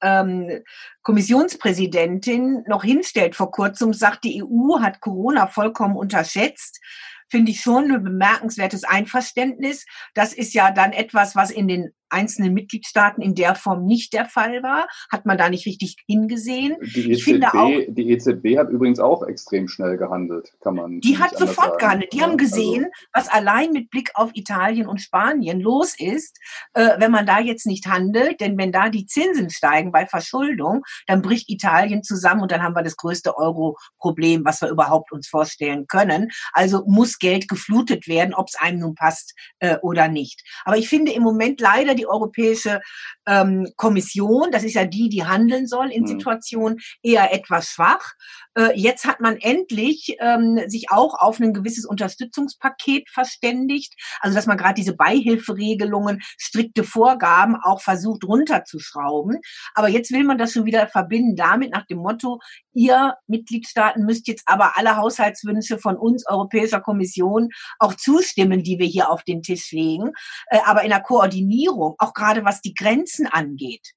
ähm, 0.05 0.63
Kommissionspräsidentin 1.01 2.63
noch 2.67 2.83
hinstellt 2.83 3.35
vor 3.35 3.51
kurzem, 3.51 3.93
sagt, 3.93 4.23
die 4.23 4.43
EU 4.43 4.79
hat 4.79 5.01
Corona 5.01 5.47
vollkommen 5.47 5.97
unterschätzt 5.97 6.79
finde 7.27 7.51
ich 7.51 7.61
schon 7.61 7.91
ein 7.91 8.03
bemerkenswertes 8.03 8.83
Einverständnis. 8.83 9.85
Das 10.13 10.31
ist 10.31 10.53
ja 10.53 10.71
dann 10.71 10.93
etwas, 10.93 11.35
was 11.35 11.51
in 11.51 11.67
den 11.67 11.91
einzelnen 12.15 12.53
Mitgliedstaaten 12.53 13.21
in 13.21 13.35
der 13.35 13.55
Form 13.55 13.85
nicht 13.85 14.13
der 14.13 14.25
Fall 14.25 14.63
war. 14.63 14.87
Hat 15.11 15.25
man 15.25 15.37
da 15.37 15.49
nicht 15.49 15.65
richtig 15.65 15.97
hingesehen. 16.07 16.77
Die 16.95 17.11
EZB, 17.11 17.43
auch, 17.53 17.71
die 17.89 18.11
EZB 18.11 18.57
hat 18.57 18.69
übrigens 18.69 18.99
auch 18.99 19.23
extrem 19.27 19.67
schnell 19.67 19.97
gehandelt, 19.97 20.53
kann 20.61 20.75
man. 20.75 21.01
Die 21.01 21.17
hat 21.17 21.37
sofort 21.37 21.67
sagen. 21.67 21.77
gehandelt. 21.79 22.13
Die 22.13 22.17
ja, 22.17 22.23
haben 22.23 22.37
gesehen, 22.37 22.85
also, 23.11 23.27
was 23.27 23.27
allein 23.27 23.71
mit 23.71 23.89
Blick 23.89 24.11
auf 24.15 24.31
Italien 24.33 24.87
und 24.87 25.01
Spanien 25.01 25.59
los 25.59 25.95
ist, 25.99 26.39
äh, 26.73 26.99
wenn 26.99 27.11
man 27.11 27.25
da 27.25 27.39
jetzt 27.39 27.65
nicht 27.65 27.85
handelt. 27.87 28.39
Denn 28.39 28.57
wenn 28.57 28.71
da 28.71 28.89
die 28.89 29.05
Zinsen 29.05 29.49
steigen 29.49 29.91
bei 29.91 30.05
Verschuldung, 30.05 30.83
dann 31.07 31.21
bricht 31.21 31.49
Italien 31.49 32.03
zusammen 32.03 32.41
und 32.41 32.51
dann 32.51 32.63
haben 32.63 32.75
wir 32.75 32.83
das 32.83 32.95
größte 32.95 33.37
Euro-Problem, 33.37 34.45
was 34.45 34.61
wir 34.61 34.69
überhaupt 34.69 35.11
uns 35.11 35.27
vorstellen 35.27 35.87
können. 35.87 36.31
Also 36.53 36.83
muss 36.85 37.19
Geld 37.19 37.47
geflutet 37.47 38.07
werden, 38.07 38.33
ob 38.33 38.47
es 38.47 38.55
einem 38.55 38.79
nun 38.79 38.95
passt 38.95 39.33
äh, 39.59 39.77
oder 39.81 40.07
nicht. 40.07 40.41
Aber 40.63 40.77
ich 40.77 40.87
finde 40.87 41.11
im 41.11 41.23
Moment 41.23 41.59
leider 41.59 41.95
die 41.95 42.04
Europäische 42.05 42.81
ähm, 43.27 43.67
Kommission, 43.75 44.51
das 44.51 44.63
ist 44.63 44.73
ja 44.73 44.85
die, 44.85 45.09
die 45.09 45.25
handeln 45.25 45.67
soll 45.67 45.91
in 45.91 46.03
mhm. 46.03 46.07
Situationen, 46.07 46.79
eher 47.03 47.33
etwas 47.33 47.69
schwach. 47.69 48.13
Äh, 48.57 48.77
jetzt 48.79 49.05
hat 49.05 49.19
man 49.19 49.37
endlich 49.37 50.15
ähm, 50.19 50.59
sich 50.67 50.91
auch 50.91 51.19
auf 51.19 51.39
ein 51.39 51.53
gewisses 51.53 51.85
Unterstützungspaket 51.85 53.09
verständigt, 53.09 53.93
also 54.21 54.35
dass 54.35 54.45
man 54.45 54.57
gerade 54.57 54.75
diese 54.75 54.95
Beihilferegelungen, 54.95 56.21
strikte 56.37 56.83
Vorgaben 56.83 57.55
auch 57.61 57.81
versucht 57.81 58.23
runterzuschrauben. 58.23 59.39
Aber 59.73 59.89
jetzt 59.89 60.11
will 60.11 60.23
man 60.23 60.37
das 60.37 60.53
schon 60.53 60.65
wieder 60.65 60.87
verbinden 60.87 61.35
damit 61.35 61.71
nach 61.71 61.85
dem 61.85 61.99
Motto, 61.99 62.39
ihr 62.73 63.15
Mitgliedstaaten 63.27 64.05
müsst 64.05 64.27
jetzt 64.27 64.43
aber 64.45 64.77
alle 64.77 64.97
Haushaltswünsche 64.97 65.77
von 65.77 65.97
uns 65.97 66.25
Europäischer 66.27 66.81
Kommission 66.81 67.49
auch 67.79 67.93
zustimmen, 67.95 68.63
die 68.63 68.79
wir 68.79 68.87
hier 68.87 69.09
auf 69.09 69.23
den 69.23 69.41
Tisch 69.41 69.71
legen. 69.71 70.11
Äh, 70.47 70.59
aber 70.65 70.83
in 70.83 70.89
der 70.89 71.01
Koordinierung, 71.01 71.84
auch 71.99 72.13
gerade 72.13 72.43
was 72.45 72.61
die 72.61 72.73
Grenzen 72.73 73.27
angeht, 73.27 73.93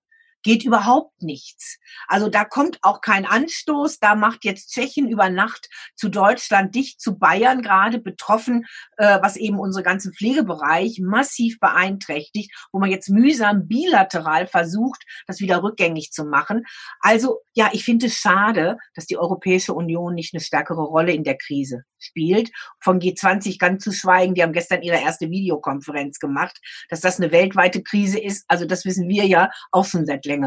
geht 0.48 0.64
überhaupt 0.64 1.22
nichts. 1.22 1.78
Also 2.06 2.30
da 2.30 2.42
kommt 2.42 2.78
auch 2.80 3.02
kein 3.02 3.26
Anstoß. 3.26 3.98
Da 3.98 4.14
macht 4.14 4.46
jetzt 4.46 4.70
Tschechien 4.72 5.06
über 5.06 5.28
Nacht 5.28 5.68
zu 5.94 6.08
Deutschland 6.08 6.74
dicht, 6.74 7.02
zu 7.02 7.18
Bayern 7.18 7.61
gerade 7.61 7.98
betroffen, 7.98 8.64
äh, 8.96 9.18
was 9.20 9.37
eben 9.37 9.58
unsere 9.58 9.82
ganzen 9.82 10.14
Pflegebereich 10.14 11.00
massiv 11.02 11.61
beeinträchtigt, 11.61 12.50
wo 12.72 12.78
man 12.78 12.90
jetzt 12.90 13.11
mühsam 13.11 13.68
bilateral 13.68 14.46
versucht, 14.46 15.02
das 15.26 15.40
wieder 15.40 15.62
rückgängig 15.62 16.12
zu 16.12 16.24
machen. 16.24 16.64
Also 17.00 17.40
ja, 17.52 17.68
ich 17.72 17.84
finde 17.84 18.06
es 18.06 18.14
schade, 18.14 18.78
dass 18.94 19.04
die 19.04 19.18
Europäische 19.18 19.74
Union 19.74 20.14
nicht 20.14 20.32
eine 20.32 20.40
stärkere 20.40 20.82
Rolle 20.82 21.12
in 21.12 21.24
der 21.24 21.37
Krise 21.37 21.82
spielt. 21.98 22.50
Von 22.80 23.00
G20 23.00 23.58
ganz 23.58 23.84
zu 23.84 23.92
schweigen, 23.92 24.34
die 24.34 24.42
haben 24.42 24.54
gestern 24.54 24.80
ihre 24.80 24.98
erste 24.98 25.28
Videokonferenz 25.28 26.20
gemacht, 26.20 26.58
dass 26.88 27.00
das 27.00 27.20
eine 27.20 27.32
weltweite 27.32 27.82
Krise 27.82 28.18
ist. 28.18 28.46
Also 28.48 28.64
das 28.64 28.87
wissen 28.87 29.08
wir 29.08 29.26
ja 29.26 29.50
auch 29.72 29.84
schon 29.84 30.06
seit 30.06 30.24
längerem. 30.24 30.38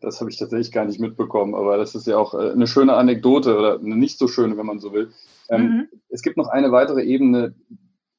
Das 0.00 0.20
habe 0.20 0.30
ich 0.30 0.38
tatsächlich 0.38 0.72
gar 0.72 0.84
nicht 0.84 1.00
mitbekommen, 1.00 1.54
aber 1.54 1.76
das 1.76 1.94
ist 1.94 2.06
ja 2.06 2.16
auch 2.16 2.34
äh, 2.34 2.52
eine 2.52 2.66
schöne 2.66 2.94
Anekdote 2.94 3.56
oder 3.56 3.80
eine 3.80 3.96
nicht 3.96 4.18
so 4.18 4.28
schöne, 4.28 4.56
wenn 4.56 4.66
man 4.66 4.78
so 4.78 4.92
will. 4.92 5.10
Ähm, 5.48 5.62
mhm. 5.62 5.88
Es 6.08 6.22
gibt 6.22 6.36
noch 6.36 6.48
eine 6.48 6.72
weitere 6.72 7.02
Ebene. 7.02 7.54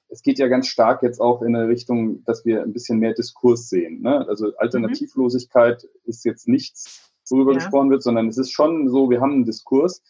Es 0.09 0.21
geht 0.21 0.39
ja 0.39 0.47
ganz 0.47 0.67
stark 0.67 1.03
jetzt 1.03 1.19
auch 1.19 1.41
in 1.41 1.55
eine 1.55 1.67
Richtung, 1.67 2.23
dass 2.25 2.45
wir 2.45 2.63
ein 2.63 2.73
bisschen 2.73 2.99
mehr 2.99 3.13
Diskurs 3.13 3.69
sehen. 3.69 4.01
Ne? 4.01 4.27
Also 4.27 4.55
Alternativlosigkeit 4.57 5.83
mhm. 5.83 6.09
ist 6.09 6.25
jetzt 6.25 6.47
nichts, 6.47 7.11
worüber 7.29 7.51
ja. 7.53 7.59
gesprochen 7.59 7.89
wird, 7.89 8.03
sondern 8.03 8.27
es 8.27 8.37
ist 8.37 8.51
schon 8.51 8.89
so, 8.89 9.09
wir 9.09 9.21
haben 9.21 9.33
einen 9.33 9.45
Diskurs. 9.45 10.01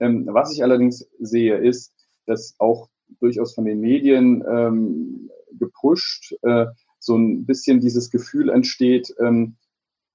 Ähm, 0.00 0.28
was 0.30 0.52
ich 0.52 0.62
allerdings 0.62 1.08
sehe, 1.18 1.56
ist, 1.56 1.92
dass 2.26 2.54
auch 2.58 2.88
durchaus 3.20 3.54
von 3.54 3.64
den 3.64 3.80
Medien 3.80 4.44
ähm, 4.48 5.30
gepusht, 5.52 6.34
äh, 6.42 6.66
so 7.08 7.16
ein 7.16 7.44
bisschen 7.46 7.80
dieses 7.80 8.10
Gefühl 8.10 8.50
entsteht, 8.50 9.12
ähm, 9.18 9.56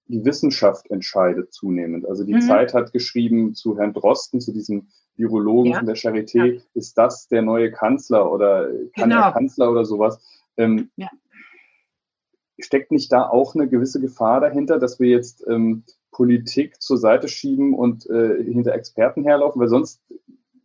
die 0.08 0.24
Wissenschaft 0.24 0.90
entscheidet 0.92 1.54
zunehmend. 1.54 2.06
Also 2.08 2.24
die 2.24 2.36
mhm. 2.36 2.42
Zeit 2.42 2.74
hat 2.74 2.94
geschrieben 2.94 3.56
zu 3.56 3.78
Herrn 3.78 3.94
Drosten, 3.94 4.40
zu 4.40 4.54
diesem 4.54 4.88
Virologen 5.16 5.72
ja. 5.72 5.78
von 5.78 5.88
der 5.88 5.96
Charité, 5.96 6.46
ja. 6.46 6.62
ist 6.74 6.98
das 6.98 7.28
der 7.28 7.42
neue 7.42 7.72
Kanzler 7.72 8.32
oder 8.32 8.70
kann 8.96 9.10
genau. 9.10 9.22
er 9.22 9.32
Kanzler 9.32 9.72
oder 9.72 9.86
sowas? 9.86 10.22
Ähm, 10.58 10.90
ja. 10.96 11.10
Steckt 12.60 12.92
nicht 12.92 13.12
da 13.12 13.28
auch 13.28 13.56
eine 13.56 13.68
gewisse 13.68 14.00
Gefahr 14.00 14.40
dahinter, 14.40 14.78
dass 14.78 15.00
wir 15.00 15.10
jetzt 15.10 15.44
ähm, 15.48 15.84
Politik 16.12 16.82
zur 16.82 16.98
Seite 16.98 17.28
schieben 17.28 17.74
und 17.74 18.08
äh, 18.10 18.44
hinter 18.44 18.74
Experten 18.74 19.24
herlaufen? 19.24 19.60
Weil 19.60 19.70
sonst 19.70 20.02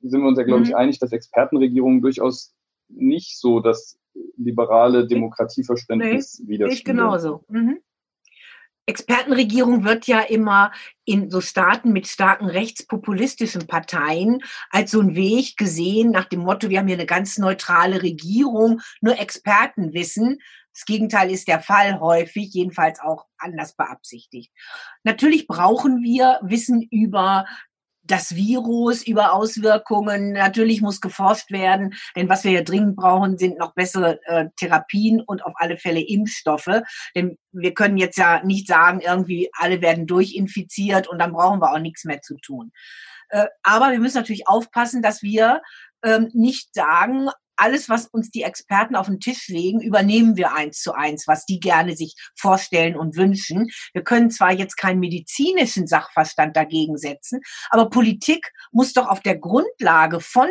sind 0.03 0.21
wir 0.21 0.29
uns 0.29 0.39
ja, 0.39 0.45
glaube 0.45 0.61
mhm. 0.61 0.67
ich, 0.67 0.77
einig, 0.77 0.99
dass 0.99 1.13
Expertenregierungen 1.13 2.03
durchaus 2.03 2.55
nicht 2.89 3.39
so 3.39 3.61
das 3.61 3.99
liberale 4.37 5.07
Demokratieverständnis 5.07 6.39
nee, 6.41 6.49
widerspiegeln. 6.49 6.73
Ich 6.73 6.85
genauso. 6.85 7.45
Mhm. 7.49 7.81
Expertenregierung 8.89 9.85
wird 9.85 10.07
ja 10.07 10.21
immer 10.21 10.73
in 11.05 11.31
so 11.31 11.43
Staaten 11.43 11.93
mit 11.93 12.07
starken 12.07 12.47
rechtspopulistischen 12.47 13.67
Parteien 13.67 14.41
als 14.71 14.93
so 14.93 15.01
ein 15.01 15.15
Weg 15.15 15.59
gesehen 15.59 16.11
nach 16.11 16.25
dem 16.25 16.41
Motto, 16.41 16.71
wir 16.71 16.79
haben 16.79 16.87
hier 16.87 16.97
eine 16.97 17.05
ganz 17.05 17.37
neutrale 17.37 18.03
Regierung, 18.03 18.81
nur 19.03 19.19
Experten 19.21 19.93
wissen. 19.93 20.39
Das 20.73 20.87
Gegenteil 20.87 21.31
ist 21.31 21.49
der 21.49 21.61
Fall 21.61 22.01
häufig, 22.01 22.55
jedenfalls 22.55 22.99
auch 23.01 23.27
anders 23.37 23.77
beabsichtigt. 23.77 24.53
Natürlich 25.05 25.47
brauchen 25.47 26.03
wir 26.03 26.39
Wissen 26.43 26.81
über 26.91 27.45
das 28.11 28.35
Virus, 28.35 29.07
über 29.07 29.33
Auswirkungen. 29.33 30.33
Natürlich 30.33 30.83
muss 30.83 31.01
geforscht 31.01 31.51
werden, 31.51 31.95
denn 32.17 32.29
was 32.29 32.45
wir 32.45 32.53
ja 32.53 32.63
dringend 32.63 32.97
brauchen, 32.97 33.39
sind 33.39 33.59
noch 33.59 33.75
bessere 33.75 34.21
äh, 34.25 34.47
Therapien 34.57 35.21
und 35.21 35.45
auf 35.45 35.55
alle 35.57 35.79
Fälle 35.79 36.01
Impfstoffe. 36.01 36.83
Denn 37.15 37.39
wir 37.53 37.75
können 37.75 37.97
jetzt 37.97 38.19
ja 38.19 38.43
nicht 38.45 38.67
sagen, 38.67 39.01
irgendwie 39.01 39.51
alle 39.53 39.81
werden 39.81 40.07
durchinfiziert 40.07 41.09
und 41.09 41.19
dann 41.19 41.33
brauchen 41.33 41.61
wir 41.61 41.73
auch 41.73 41.79
nichts 41.79 42.05
mehr 42.05 42.21
zu 42.23 42.37
tun. 42.39 42.73
Äh, 43.29 43.47
aber 43.63 43.93
wir 43.93 43.99
müssen 43.99 44.17
natürlich 44.17 44.49
aufpassen, 44.49 45.03
dass 45.03 45.23
wir 45.23 45.63
ähm, 46.03 46.31
nicht 46.33 46.75
sagen, 46.75 47.29
alles, 47.59 47.89
was 47.89 48.07
uns 48.07 48.31
die 48.31 48.43
Experten 48.43 48.97
auf 48.97 49.07
den 49.07 49.21
Tisch 49.21 49.49
legen, 49.49 49.81
übernehmen 49.81 50.37
wir 50.37 50.55
eins 50.55 50.81
zu 50.81 50.93
eins, 50.93 51.27
was 51.27 51.45
die 51.45 51.61
gerne 51.61 51.97
sich 51.97 52.15
vorstellen 52.37 52.97
und 52.97 53.17
wünschen. 53.17 53.69
Wir 53.93 54.03
können 54.03 54.31
zwar 54.31 54.53
jetzt 54.53 54.77
keinen 54.77 55.01
medizinischen 55.01 55.87
Sachverstand 55.87 56.57
dagegen 56.57 56.97
setzen, 56.97 57.41
aber 57.71 57.91
Politik 57.91 58.53
muss 58.73 58.93
doch 58.93 59.09
auf 59.09 59.21
der 59.21 59.37
Grundlage 59.37 60.21
von 60.21 60.49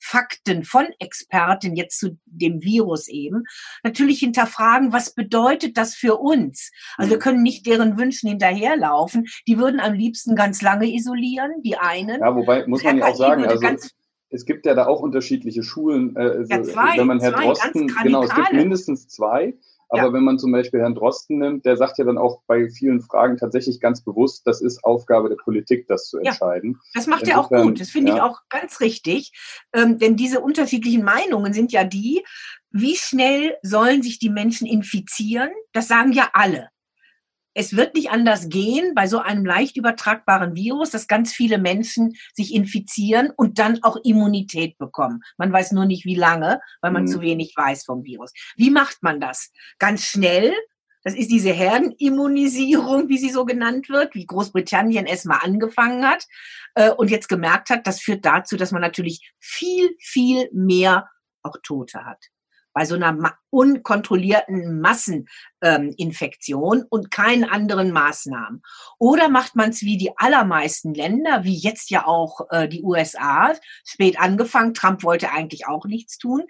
Fakten 0.00 0.64
von 0.64 0.86
Experten 0.98 1.74
jetzt 1.76 1.98
zu 1.98 2.18
dem 2.24 2.62
Virus 2.62 3.08
eben, 3.08 3.44
natürlich 3.82 4.20
hinterfragen, 4.20 4.92
was 4.92 5.14
bedeutet 5.14 5.76
das 5.76 5.94
für 5.94 6.16
uns? 6.16 6.70
Also 6.96 7.10
wir 7.10 7.16
mhm. 7.16 7.22
können 7.22 7.42
nicht 7.42 7.66
deren 7.66 7.98
Wünschen 7.98 8.28
hinterherlaufen. 8.28 9.26
Die 9.46 9.58
würden 9.58 9.80
am 9.80 9.94
liebsten 9.94 10.36
ganz 10.36 10.62
lange 10.62 10.86
isolieren, 10.86 11.62
die 11.62 11.76
einen. 11.76 12.20
Ja, 12.20 12.34
wobei 12.34 12.66
muss 12.66 12.82
man 12.82 12.98
ja 12.98 13.06
auch 13.06 13.16
sagen, 13.16 13.44
also 13.44 13.66
es 14.30 14.44
gibt 14.44 14.66
ja 14.66 14.74
da 14.74 14.86
auch 14.86 15.00
unterschiedliche 15.00 15.62
Schulen. 15.62 16.16
Äh, 16.16 16.44
ja, 16.48 16.62
zwei, 16.62 16.98
wenn 16.98 17.06
man 17.06 17.20
Herrn 17.20 17.34
zwei, 17.34 17.44
Drosten, 17.44 17.94
genau, 18.02 18.22
es 18.22 18.34
gibt 18.34 18.52
mindestens 18.52 19.08
zwei. 19.08 19.54
Aber 19.90 20.08
ja. 20.08 20.12
wenn 20.12 20.22
man 20.22 20.38
zum 20.38 20.52
Beispiel 20.52 20.80
Herrn 20.80 20.94
Drosten 20.94 21.38
nimmt, 21.38 21.64
der 21.64 21.78
sagt 21.78 21.96
ja 21.96 22.04
dann 22.04 22.18
auch 22.18 22.42
bei 22.46 22.68
vielen 22.68 23.00
Fragen 23.00 23.38
tatsächlich 23.38 23.80
ganz 23.80 24.02
bewusst, 24.02 24.46
das 24.46 24.60
ist 24.60 24.84
Aufgabe 24.84 25.30
der 25.30 25.36
Politik, 25.36 25.86
das 25.88 26.08
zu 26.08 26.18
entscheiden. 26.18 26.72
Ja, 26.72 26.80
das 26.94 27.06
macht 27.06 27.26
er 27.26 27.40
auch 27.40 27.48
gut. 27.48 27.80
Das 27.80 27.88
finde 27.88 28.12
ich 28.12 28.20
auch 28.20 28.40
ganz 28.50 28.80
richtig. 28.80 29.32
Ähm, 29.72 29.98
denn 29.98 30.16
diese 30.16 30.40
unterschiedlichen 30.40 31.04
Meinungen 31.04 31.54
sind 31.54 31.72
ja 31.72 31.84
die, 31.84 32.22
wie 32.70 32.96
schnell 32.96 33.56
sollen 33.62 34.02
sich 34.02 34.18
die 34.18 34.28
Menschen 34.28 34.66
infizieren? 34.66 35.50
Das 35.72 35.88
sagen 35.88 36.12
ja 36.12 36.28
alle 36.34 36.68
es 37.58 37.74
wird 37.74 37.96
nicht 37.96 38.10
anders 38.10 38.48
gehen 38.48 38.94
bei 38.94 39.08
so 39.08 39.18
einem 39.18 39.44
leicht 39.44 39.76
übertragbaren 39.76 40.54
Virus, 40.54 40.90
dass 40.90 41.08
ganz 41.08 41.32
viele 41.32 41.58
Menschen 41.58 42.14
sich 42.32 42.54
infizieren 42.54 43.32
und 43.36 43.58
dann 43.58 43.82
auch 43.82 43.96
Immunität 44.04 44.78
bekommen. 44.78 45.24
Man 45.38 45.52
weiß 45.52 45.72
nur 45.72 45.84
nicht, 45.84 46.04
wie 46.04 46.14
lange, 46.14 46.60
weil 46.82 46.92
man 46.92 47.02
mhm. 47.02 47.08
zu 47.08 47.20
wenig 47.20 47.54
weiß 47.56 47.84
vom 47.84 48.04
Virus. 48.04 48.32
Wie 48.56 48.70
macht 48.70 49.02
man 49.02 49.18
das? 49.18 49.50
Ganz 49.80 50.04
schnell. 50.04 50.54
Das 51.02 51.16
ist 51.16 51.32
diese 51.32 51.50
Herdenimmunisierung, 51.50 53.08
wie 53.08 53.18
sie 53.18 53.30
so 53.30 53.44
genannt 53.44 53.88
wird, 53.88 54.14
wie 54.14 54.26
Großbritannien 54.26 55.06
es 55.06 55.24
mal 55.24 55.38
angefangen 55.38 56.06
hat 56.06 56.26
äh, 56.76 56.90
und 56.90 57.10
jetzt 57.10 57.28
gemerkt 57.28 57.70
hat, 57.70 57.88
das 57.88 58.00
führt 58.00 58.24
dazu, 58.24 58.56
dass 58.56 58.70
man 58.70 58.82
natürlich 58.82 59.32
viel, 59.40 59.96
viel 59.98 60.48
mehr 60.52 61.08
auch 61.42 61.56
Tote 61.64 62.04
hat 62.04 62.28
bei 62.78 62.84
so 62.84 62.94
einer 62.94 63.34
unkontrollierten 63.50 64.80
Masseninfektion 64.80 66.78
ähm, 66.78 66.86
und 66.88 67.10
keinen 67.10 67.42
anderen 67.42 67.90
Maßnahmen. 67.90 68.62
Oder 69.00 69.28
macht 69.28 69.56
man 69.56 69.70
es 69.70 69.82
wie 69.82 69.96
die 69.96 70.12
allermeisten 70.16 70.94
Länder, 70.94 71.42
wie 71.42 71.56
jetzt 71.56 71.90
ja 71.90 72.06
auch 72.06 72.42
äh, 72.50 72.68
die 72.68 72.84
USA, 72.84 73.52
spät 73.84 74.20
angefangen, 74.20 74.74
Trump 74.74 75.02
wollte 75.02 75.32
eigentlich 75.32 75.66
auch 75.66 75.86
nichts 75.86 76.18
tun, 76.18 76.44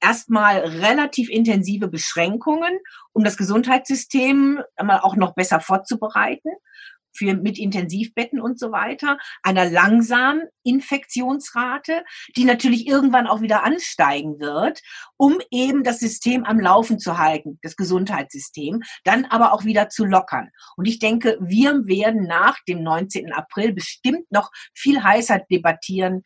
erstmal 0.00 0.56
relativ 0.56 1.30
intensive 1.30 1.86
Beschränkungen, 1.86 2.80
um 3.12 3.22
das 3.22 3.36
Gesundheitssystem 3.36 4.60
einmal 4.74 4.98
auch 5.02 5.14
noch 5.14 5.36
besser 5.36 5.60
vorzubereiten 5.60 6.50
für 7.18 7.34
mit 7.34 7.58
Intensivbetten 7.58 8.40
und 8.40 8.58
so 8.58 8.70
weiter, 8.70 9.18
einer 9.42 9.68
langsamen 9.68 10.42
Infektionsrate, 10.62 12.04
die 12.36 12.44
natürlich 12.44 12.86
irgendwann 12.86 13.26
auch 13.26 13.40
wieder 13.40 13.64
ansteigen 13.64 14.38
wird, 14.38 14.80
um 15.16 15.38
eben 15.50 15.82
das 15.82 15.98
System 15.98 16.44
am 16.44 16.60
Laufen 16.60 16.98
zu 16.98 17.18
halten, 17.18 17.58
das 17.62 17.76
Gesundheitssystem, 17.76 18.82
dann 19.04 19.24
aber 19.24 19.52
auch 19.52 19.64
wieder 19.64 19.88
zu 19.88 20.04
lockern. 20.04 20.50
Und 20.76 20.86
ich 20.86 20.98
denke, 20.98 21.38
wir 21.40 21.86
werden 21.86 22.26
nach 22.26 22.56
dem 22.68 22.82
19. 22.82 23.32
April 23.32 23.72
bestimmt 23.72 24.30
noch 24.30 24.50
viel 24.74 25.02
heißer 25.02 25.40
debattieren, 25.50 26.22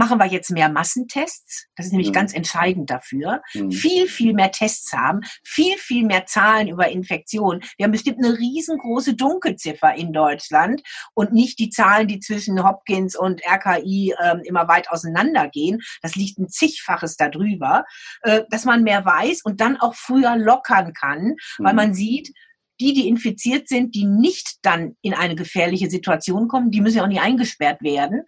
machen 0.00 0.18
wir 0.18 0.26
jetzt 0.26 0.50
mehr 0.50 0.70
Massentests. 0.70 1.66
Das 1.76 1.84
ist 1.84 1.92
nämlich 1.92 2.08
mhm. 2.08 2.14
ganz 2.14 2.32
entscheidend 2.32 2.88
dafür. 2.88 3.42
Mhm. 3.52 3.70
Viel, 3.70 4.08
viel 4.08 4.32
mehr 4.32 4.50
Tests 4.50 4.94
haben, 4.94 5.20
viel, 5.44 5.76
viel 5.76 6.06
mehr 6.06 6.24
Zahlen 6.24 6.68
über 6.68 6.88
Infektionen. 6.88 7.62
Wir 7.76 7.84
haben 7.84 7.92
bestimmt 7.92 8.16
eine 8.24 8.38
riesengroße 8.38 9.14
Dunkelziffer 9.14 9.94
in 9.94 10.14
Deutschland 10.14 10.80
und 11.12 11.34
nicht 11.34 11.58
die 11.58 11.68
Zahlen, 11.68 12.08
die 12.08 12.18
zwischen 12.18 12.64
Hopkins 12.64 13.14
und 13.14 13.42
RKI 13.46 14.14
äh, 14.18 14.38
immer 14.44 14.68
weit 14.68 14.90
auseinandergehen. 14.90 15.80
Das 16.00 16.14
liegt 16.16 16.38
ein 16.38 16.48
zigfaches 16.48 17.16
darüber, 17.16 17.84
äh, 18.22 18.44
dass 18.48 18.64
man 18.64 18.82
mehr 18.82 19.04
weiß 19.04 19.42
und 19.44 19.60
dann 19.60 19.76
auch 19.76 19.94
früher 19.94 20.34
lockern 20.36 20.94
kann, 20.94 21.24
mhm. 21.58 21.64
weil 21.64 21.74
man 21.74 21.92
sieht, 21.92 22.32
die, 22.80 22.94
die 22.94 23.08
infiziert 23.08 23.68
sind, 23.68 23.94
die 23.94 24.04
nicht 24.04 24.58
dann 24.62 24.96
in 25.02 25.14
eine 25.14 25.36
gefährliche 25.36 25.90
Situation 25.90 26.48
kommen, 26.48 26.70
die 26.70 26.80
müssen 26.80 26.98
ja 26.98 27.04
auch 27.04 27.08
nicht 27.08 27.20
eingesperrt 27.20 27.82
werden. 27.82 28.22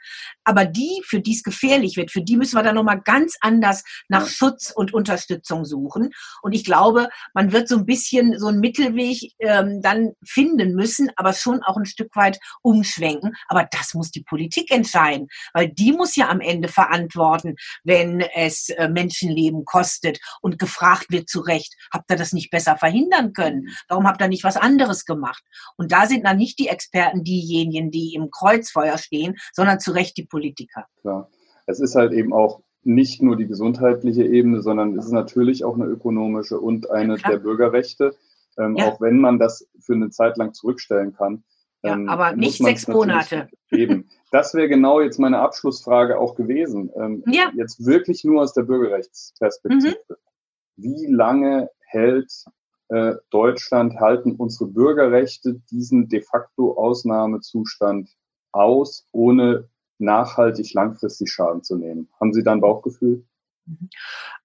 Aber 0.45 0.65
die, 0.65 1.03
für 1.05 1.21
die 1.21 1.33
es 1.33 1.43
gefährlich 1.43 1.97
wird, 1.97 2.11
für 2.11 2.23
die 2.23 2.37
müssen 2.37 2.57
wir 2.57 2.62
dann 2.62 2.75
nochmal 2.75 3.01
ganz 3.01 3.37
anders 3.41 3.83
nach 4.09 4.27
Schutz 4.27 4.71
und 4.75 4.93
Unterstützung 4.93 5.65
suchen. 5.65 6.11
Und 6.43 6.53
ich 6.53 6.65
glaube, 6.65 7.09
man 7.35 7.53
wird 7.53 7.69
so 7.69 7.77
ein 7.77 7.87
bisschen 7.87 8.38
so 8.38 8.49
einen 8.49 8.61
Mittelweg 8.61 9.33
ähm, 9.38 9.81
dann 9.83 10.12
finden 10.25 10.75
müssen, 10.75 11.11
aber 11.17 11.33
schon 11.33 11.62
auch 11.62 11.77
ein 11.77 11.87
Stück 11.87 12.15
weit 12.15 12.38
umschwenken. 12.62 13.35
Aber 13.49 13.67
das 13.71 13.95
muss 13.95 14.11
die 14.11 14.23
Politik 14.23 14.71
entscheiden, 14.71 15.29
weil 15.55 15.69
die 15.69 15.93
muss 15.93 16.17
ja 16.17 16.29
am 16.29 16.41
Ende 16.41 16.69
verantworten, 16.69 17.55
wenn 17.85 18.21
es 18.21 18.69
äh, 18.69 18.88
Menschenleben 18.88 19.65
kostet 19.65 20.19
und 20.41 20.59
gefragt 20.59 21.07
wird 21.09 21.29
zu 21.29 21.41
Recht, 21.41 21.75
habt 21.91 22.11
ihr 22.11 22.17
das 22.17 22.33
nicht 22.33 22.51
besser 22.51 22.77
verhindern 22.77 23.33
können? 23.33 23.69
Warum 23.88 24.07
habt 24.07 24.21
ihr 24.21 24.29
nicht 24.29 24.41
was 24.44 24.57
anderes 24.57 25.05
gemacht? 25.05 25.42
Und 25.76 25.92
da 25.92 26.07
sind 26.07 26.24
dann 26.24 26.37
nicht 26.37 26.59
die 26.59 26.68
Experten 26.68 27.24
diejenigen, 27.24 27.90
die 27.90 28.14
im 28.14 28.31
Kreuzfeuer 28.31 28.98
stehen, 28.98 29.37
sondern 29.52 29.81
zu 29.81 29.92
Recht 29.92 30.16
die 30.16 30.24
Politiker. 30.24 30.87
Klar. 31.00 31.28
Es 31.66 31.81
ist 31.81 31.94
halt 31.94 32.12
eben 32.12 32.33
auch 32.33 32.61
nicht 32.85 33.22
nur 33.22 33.37
die 33.37 33.46
gesundheitliche 33.46 34.24
Ebene, 34.24 34.62
sondern 34.62 34.98
es 34.98 35.07
ist 35.07 35.12
natürlich 35.12 35.64
auch 35.64 35.74
eine 35.74 35.85
ökonomische 35.87 36.59
und 36.59 36.90
eine 36.90 37.16
ja, 37.16 37.31
der 37.31 37.38
Bürgerrechte, 37.38 38.16
ähm, 38.59 38.76
ja. 38.76 38.87
auch 38.87 39.00
wenn 39.00 39.18
man 39.18 39.38
das 39.38 39.68
für 39.78 39.94
eine 39.94 40.11
Zeit 40.11 40.37
lang 40.37 40.52
zurückstellen 40.52 41.14
kann. 41.14 41.44
Ja, 41.83 41.94
ähm, 41.94 42.09
aber 42.09 42.35
nicht 42.35 42.59
sechs 42.59 42.87
Monate. 42.87 43.48
Eben. 43.70 44.09
Das 44.31 44.55
wäre 44.55 44.68
genau 44.68 45.00
jetzt 45.00 45.18
meine 45.18 45.40
Abschlussfrage 45.40 46.18
auch 46.18 46.35
gewesen. 46.35 46.90
Ähm, 46.96 47.24
ja. 47.26 47.50
Jetzt 47.57 47.85
wirklich 47.85 48.24
nur 48.24 48.42
aus 48.42 48.55
der 48.55 48.62
Bürgerrechtsperspektive. 48.62 49.96
Mhm. 50.09 50.14
Wie 50.76 51.07
lange 51.07 51.70
hält 51.81 52.33
äh, 52.92 53.14
Deutschland, 53.31 53.98
halten 54.00 54.33
unsere 54.33 54.66
Bürgerrechte 54.68 55.55
diesen 55.70 56.09
de 56.09 56.20
facto 56.20 56.76
Ausnahmezustand 56.76 58.11
aus, 58.52 59.07
ohne 59.12 59.70
nachhaltig 59.98 60.74
langfristig 60.74 61.33
Schaden 61.33 61.62
zu 61.62 61.76
nehmen. 61.76 62.11
Haben 62.20 62.35
Sie 62.35 62.42
da 62.42 62.52
ein 62.52 62.61
Bauchgefühl? 62.61 63.24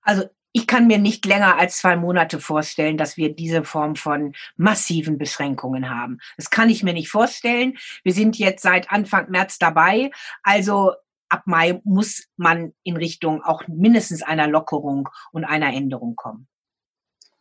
Also 0.02 0.24
ich 0.54 0.66
kann 0.66 0.88
mir 0.88 0.98
nicht 0.98 1.26
länger 1.26 1.58
als 1.58 1.80
zwei 1.80 1.98
Monate 1.98 2.40
vorstellen, 2.40 2.98
dass 2.98 3.18
wir 3.18 3.36
diese 3.36 3.66
Form 3.66 3.98
von 3.98 4.34
massiven 4.56 5.18
Beschränkungen 5.18 5.90
haben. 5.90 6.20
Das 6.38 6.50
kann 6.50 6.70
ich 6.70 6.84
mir 6.84 6.94
nicht 6.94 7.10
vorstellen. 7.10 7.78
Wir 8.04 8.14
sind 8.14 8.38
jetzt 8.38 8.64
seit 8.64 8.90
Anfang 8.90 9.30
März 9.30 9.60
dabei. 9.60 10.10
Also 10.42 10.94
ab 11.28 11.44
Mai 11.48 11.82
muss 11.84 12.28
man 12.38 12.74
in 12.84 12.96
Richtung 12.96 13.44
auch 13.44 13.68
mindestens 13.68 14.24
einer 14.24 14.48
Lockerung 14.48 15.10
und 15.34 15.44
einer 15.44 15.74
Änderung 15.74 16.16
kommen. 16.16 16.48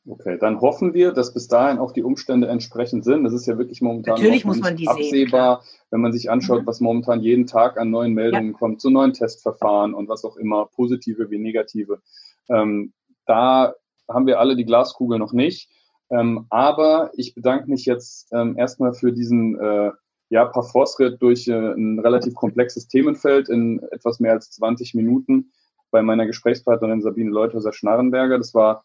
Okay, 0.08 0.38
dann 0.38 0.60
hoffen 0.60 0.94
wir, 0.94 1.10
dass 1.10 1.34
bis 1.34 1.48
dahin 1.48 1.78
auch 1.78 1.90
die 1.90 2.04
Umstände 2.04 2.46
entsprechend 2.46 3.04
sind. 3.04 3.24
Das 3.24 3.32
ist 3.32 3.46
ja 3.46 3.58
wirklich 3.58 3.82
momentan 3.82 4.14
Natürlich 4.14 4.44
muss 4.44 4.60
man 4.60 4.76
die 4.76 4.86
absehbar, 4.86 5.62
sehen, 5.62 5.86
wenn 5.90 6.00
man 6.00 6.12
sich 6.12 6.30
anschaut, 6.30 6.62
mhm. 6.62 6.66
was 6.66 6.80
momentan 6.80 7.20
jeden 7.20 7.46
Tag 7.46 7.76
an 7.76 7.90
neuen 7.90 8.14
Meldungen 8.14 8.52
ja. 8.52 8.58
kommt, 8.58 8.80
zu 8.80 8.90
neuen 8.90 9.14
Testverfahren 9.14 9.94
und 9.94 10.08
was 10.08 10.24
auch 10.24 10.36
immer, 10.36 10.66
positive 10.66 11.28
wie 11.30 11.38
negative. 11.38 12.00
Ähm, 12.48 12.92
da 13.26 13.74
haben 14.08 14.26
wir 14.26 14.38
alle 14.38 14.54
die 14.54 14.64
Glaskugel 14.64 15.18
noch 15.18 15.32
nicht. 15.32 15.68
Ähm, 16.08 16.46
aber 16.50 17.10
ich 17.14 17.34
bedanke 17.34 17.68
mich 17.68 17.84
jetzt 17.84 18.32
ähm, 18.32 18.56
erstmal 18.56 18.94
für 18.94 19.12
diesen 19.12 19.58
äh, 19.58 19.90
ja, 20.28 20.44
Parforce-Ritt 20.44 21.20
durch 21.20 21.48
äh, 21.48 21.52
ein 21.52 21.98
relativ 21.98 22.34
komplexes 22.34 22.86
Themenfeld 22.86 23.48
in 23.48 23.80
etwas 23.90 24.20
mehr 24.20 24.32
als 24.32 24.52
20 24.52 24.94
Minuten 24.94 25.50
bei 25.90 26.02
meiner 26.02 26.26
Gesprächspartnerin 26.26 27.02
Sabine 27.02 27.30
Leuthäuser-Schnarrenberger. 27.30 28.38
Das 28.38 28.54
war 28.54 28.84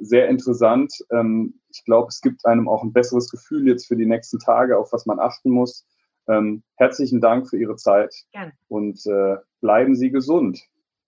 sehr 0.00 0.28
interessant. 0.28 0.92
Ähm, 1.10 1.60
ich 1.70 1.84
glaube, 1.84 2.08
es 2.08 2.20
gibt 2.20 2.44
einem 2.44 2.68
auch 2.68 2.82
ein 2.82 2.92
besseres 2.92 3.30
Gefühl 3.30 3.66
jetzt 3.66 3.86
für 3.86 3.96
die 3.96 4.06
nächsten 4.06 4.38
Tage, 4.38 4.78
auf 4.78 4.92
was 4.92 5.06
man 5.06 5.18
achten 5.18 5.50
muss. 5.50 5.86
Ähm, 6.28 6.62
herzlichen 6.76 7.20
Dank 7.20 7.48
für 7.48 7.58
Ihre 7.58 7.76
Zeit 7.76 8.14
Gerne. 8.32 8.52
und 8.68 9.04
äh, 9.06 9.36
bleiben 9.60 9.96
Sie 9.96 10.10
gesund. 10.10 10.60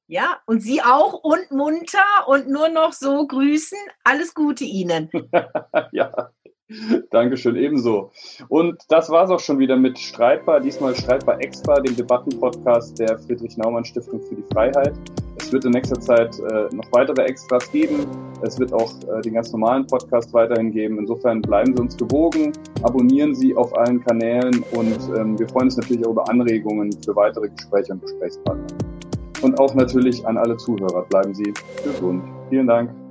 Ja, 0.07 0.39
und 0.47 0.61
Sie 0.61 0.83
auch 0.83 1.23
und 1.23 1.51
munter 1.51 2.27
und 2.27 2.49
nur 2.49 2.69
noch 2.69 2.93
so 2.93 3.27
grüßen. 3.27 3.79
Alles 4.03 4.35
Gute 4.35 4.65
Ihnen. 4.65 5.11
ja. 5.93 6.31
Dankeschön, 7.11 7.57
ebenso. 7.57 8.11
Und 8.49 8.83
das 8.89 9.11
war 9.11 9.25
es 9.25 9.31
auch 9.31 9.41
schon 9.41 9.59
wieder 9.59 9.77
mit 9.77 9.99
Streitbar, 9.99 10.61
diesmal 10.61 10.95
Streitbar 10.95 11.41
Extra, 11.41 11.81
dem 11.81 11.95
Debattenpodcast 11.95 12.99
der 12.99 13.19
Friedrich-Naumann-Stiftung 13.19 14.21
für 14.23 14.35
die 14.35 14.45
Freiheit. 14.53 14.95
Wird 15.55 15.67
in 15.67 15.71
nächster 15.71 16.01
Zeit 16.01 16.37
äh, 16.41 16.75
noch 16.75 16.91
weitere 16.91 17.23
Extras 17.27 17.71
geben. 17.71 18.05
Es 18.43 18.59
wird 18.59 18.73
auch 18.73 18.91
äh, 19.03 19.21
den 19.21 19.35
ganz 19.35 19.53
normalen 19.53 19.87
Podcast 19.87 20.35
weiterhin 20.35 20.73
geben. 20.73 20.99
Insofern 20.99 21.41
bleiben 21.41 21.77
Sie 21.77 21.81
uns 21.81 21.97
gewogen, 21.97 22.53
abonnieren 22.83 23.37
Sie 23.37 23.55
auf 23.55 23.73
allen 23.79 24.05
Kanälen 24.05 24.65
und 24.73 24.99
ähm, 25.17 25.39
wir 25.39 25.49
freuen 25.49 25.67
uns 25.67 25.77
natürlich 25.77 26.05
auch 26.05 26.11
über 26.11 26.29
Anregungen 26.29 26.91
für 27.05 27.15
weitere 27.15 27.49
Gespräche 27.51 27.93
und 27.93 28.03
Gesprächspartner. 28.03 28.67
Und 29.43 29.61
auch 29.61 29.73
natürlich 29.77 30.27
an 30.27 30.39
alle 30.39 30.57
Zuhörer, 30.57 31.03
bleiben 31.03 31.33
Sie 31.33 31.55
gesund. 31.85 32.25
Vielen 32.51 32.67
Dank. 32.67 33.04